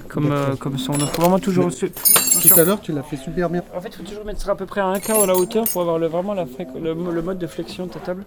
[0.08, 0.92] comme, euh, comme son.
[0.92, 1.70] Donc, faut vraiment toujours.
[1.70, 3.62] Tout à l'heure, tu l'as fait super bien.
[3.74, 5.34] En fait, il faut toujours mettre ça à peu près à un quart de la
[5.34, 8.24] hauteur pour avoir le, vraiment la fréq- le, le mode de flexion de ta table.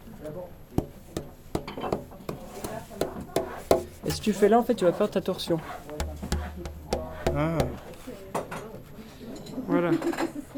[4.07, 5.59] Et si tu fais là, en fait, tu vas faire ta torsion.
[7.37, 7.49] Ah.
[9.69, 9.91] Voilà,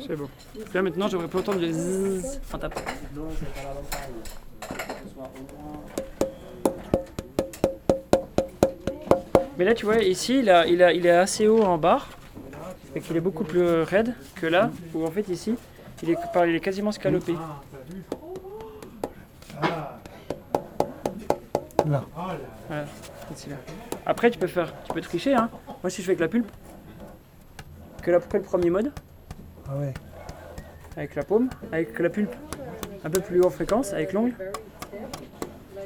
[0.07, 0.30] c'est bon.
[0.74, 2.80] Là maintenant, j'aimerais pas entendre les zzzz en tapant.
[9.57, 12.07] Mais là, tu vois, ici, il, a, il, a, il est assez haut en barre,
[12.95, 15.55] et qu'il est beaucoup plus raide que là, où en fait, ici,
[16.01, 17.34] il est, il est quasiment scalopé.
[21.86, 22.05] Là.
[22.70, 22.86] Voilà.
[24.05, 25.49] Après, tu peux faire, tu peux tricher, hein.
[25.84, 26.49] Moi, si je fais avec la pulpe,
[28.01, 28.91] que après le premier mode,
[29.67, 29.93] Ah ouais.
[30.97, 32.33] avec la paume, avec la pulpe
[33.03, 34.33] un peu plus haut en fréquence, avec l'ongle.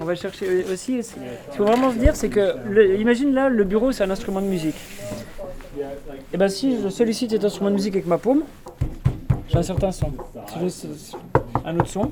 [0.01, 1.01] On va chercher aussi.
[1.03, 1.21] Ce qu'il
[1.57, 4.47] faut vraiment se dire, c'est que, le- imagine là, le bureau c'est un instrument de
[4.47, 4.75] musique.
[6.33, 8.43] Et ben si je sollicite cet instrument de musique avec ma paume,
[9.47, 10.11] j'ai un certain son.
[10.47, 11.13] Si je s-
[11.63, 12.11] un autre son.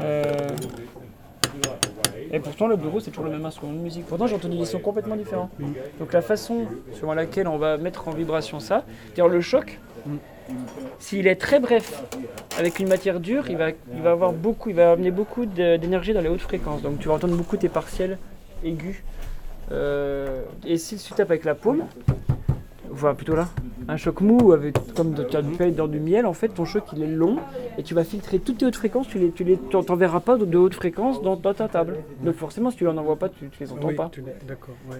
[0.00, 0.48] Euh,
[2.32, 4.06] et pourtant le bureau c'est toujours le même instrument de musique.
[4.06, 5.50] Pourtant j'ai entendu des sons complètement différents.
[5.98, 9.80] Donc la façon selon laquelle on va mettre en vibration ça, c'est-à-dire le choc,
[10.98, 12.02] s'il est très bref
[12.58, 16.12] avec une matière dure, il va, il va avoir beaucoup, il va amener beaucoup d'énergie
[16.12, 16.82] dans les hautes fréquences.
[16.82, 18.18] Donc tu vas entendre beaucoup tes partiels
[18.62, 19.02] aigus.
[19.72, 21.84] Euh, et si tu tapes avec la paume,
[22.92, 23.48] enfin plutôt là,
[23.88, 26.64] un choc mou avec comme tu as du pain dans du miel, en fait ton
[26.64, 27.36] choc il est long
[27.78, 30.36] et tu vas filtrer toutes tes hautes fréquences, tu les, tu les, t'en- t'enverras pas
[30.36, 31.96] de, hautes fréquences dans, dans ta table.
[32.22, 34.08] Donc forcément si tu en envoies pas, tu, tu les entends Oui, pas.
[34.12, 34.34] tu ouais,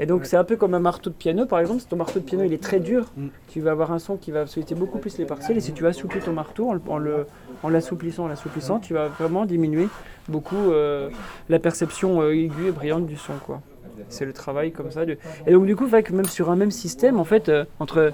[0.00, 0.26] Et donc ouais.
[0.26, 2.44] c'est un peu comme un marteau de piano par exemple, si ton marteau de piano
[2.44, 3.06] il est très dur,
[3.48, 5.86] tu vas avoir un son qui va solliciter beaucoup plus les partiels et si tu
[5.86, 7.26] assouplis ton marteau en, le- en le-
[7.62, 9.88] en l'assouplissant, en l'assouplissant, tu vas vraiment diminuer
[10.28, 11.08] beaucoup euh,
[11.48, 13.60] la perception euh, aiguë et brillante du son quoi.
[14.08, 15.06] C'est le travail comme ça.
[15.06, 15.16] de-
[15.46, 18.10] Et donc du coup, que même sur un même système, en fait, euh, entre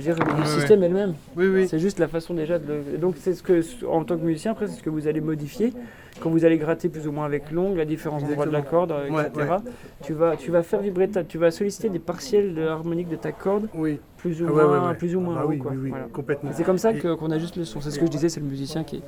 [0.00, 0.86] le système ouais.
[0.86, 1.14] est le même.
[1.36, 1.68] Oui, oui.
[1.68, 2.98] C'est juste la façon déjà de le...
[2.98, 5.72] Donc c'est ce que, en tant que musicien, après, c'est ce que vous allez modifier
[6.20, 8.92] quand vous allez gratter plus ou moins avec l'ongle, à différents endroits de la corde,
[9.10, 9.46] Ouais, etc.
[9.50, 9.70] ouais.
[10.02, 13.16] Tu, vas, tu vas faire vibrer, ta, tu vas solliciter des partiels de harmonique de
[13.16, 13.98] ta corde, oui.
[14.18, 14.94] plus ou Ah moins, ouais, ouais.
[14.94, 15.72] plus ou moins Ah haut, oui, quoi.
[15.72, 16.04] oui, oui, Voilà.
[16.12, 16.50] complètement.
[16.54, 17.80] C'est comme ça qu'on a juste le son.
[17.80, 19.02] C'est ce que je disais, c'est le musicien qui est,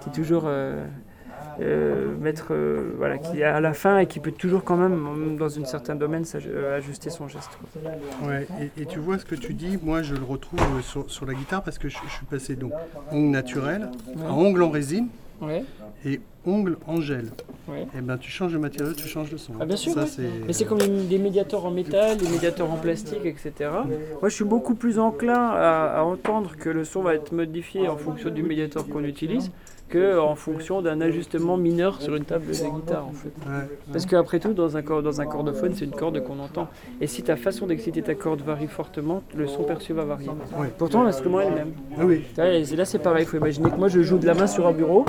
[0.00, 0.84] qui est toujours euh,
[1.60, 5.36] euh, maître, euh, voilà, qui est à la fin et qui peut toujours quand même,
[5.36, 7.50] dans un certain domaine, euh, ajuster son geste.
[8.24, 8.46] Ouais,
[8.76, 11.34] et, et tu vois ce que tu dis, moi je le retrouve sur, sur la
[11.34, 12.72] guitare parce que je, je suis passé donc
[13.10, 14.26] ongle naturel Ouais.
[14.26, 15.08] à ongle en résine
[15.40, 15.64] Ouais.
[16.04, 17.26] et ongle en gel.
[17.68, 17.86] Ouais.
[17.98, 19.54] Et ben tu changes le matériau, tu changes le son.
[19.60, 20.04] Ah bien sûr, Ça,
[20.46, 23.52] mais c'est comme les médiateurs en métal, les médiateurs en plastique, etc.
[24.20, 27.88] Moi je suis beaucoup plus enclin à, à entendre que le son va être modifié
[27.88, 29.50] en fonction du médiateur qu'on utilise
[29.92, 33.28] que en fonction d'un ajustement mineur sur une table de guitare en fait.
[33.46, 33.68] Ouais.
[33.92, 36.68] Parce qu'après tout, dans un, dans un cordophone, c'est une corde qu'on entend.
[37.02, 40.30] Et si ta façon d'exciter ta corde varie fortement, le son perçu va varier.
[40.78, 41.72] Pourtant l'instrument est le même.
[41.98, 42.22] Ah oui.
[42.38, 44.66] Et là c'est pareil, il faut imaginer que moi je joue de la main sur
[44.66, 45.04] un bureau,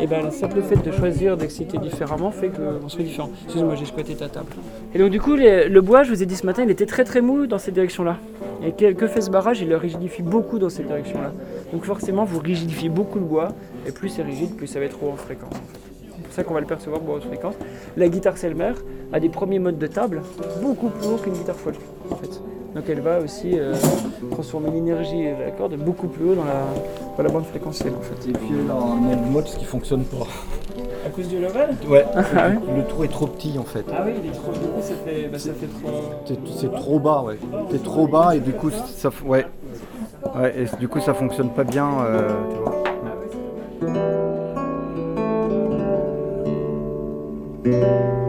[0.00, 3.30] et ben le simple fait de choisir d'exciter différemment fait qu'on soit différent.
[3.44, 4.46] Excuse-moi, j'ai squatté ta table.
[4.94, 6.86] Et donc du coup, les- le bois, je vous ai dit ce matin, il était
[6.86, 8.16] très très mou dans cette direction-là.
[8.64, 9.60] Et que, que fait ce barrage?
[9.60, 11.32] Il le rigidifie beaucoup dans cette direction-là.
[11.72, 13.48] Donc forcément, vous rigidifiez beaucoup le bois,
[13.86, 15.52] et plus c'est rigide, plus ça va être haut en fréquence.
[15.52, 15.80] en fait.
[16.16, 17.54] C'est pour ça qu'on va le percevoir haute fréquence.
[17.96, 18.72] La guitare Selmer
[19.12, 20.22] a des premiers modes de table
[20.62, 21.76] beaucoup plus hauts qu'une guitare folk,
[22.10, 22.40] en fait.
[22.74, 23.72] Donc elle va aussi euh,
[24.32, 26.64] transformer l'énergie de la corde beaucoup plus haut dans la,
[27.16, 28.28] dans la bande fréquentielle en fait.
[28.28, 30.26] Et puis elle a un mode ce qui fonctionne pas.
[31.06, 31.70] À cause du level?
[31.88, 33.82] Ouais, Ah ouais le trou est trop petit en fait.
[33.90, 35.90] Ah oui, il est trop ça fait, bah, ça fait trop...
[36.26, 37.38] C'est- C'est trop bas, ouais.
[37.70, 39.46] C'est trop bas et du coup ça, ouais,
[40.38, 42.82] ouais, et du coup ça fonctionne pas bien, euh, tu vois.
[43.80, 43.96] thank
[47.66, 48.25] you.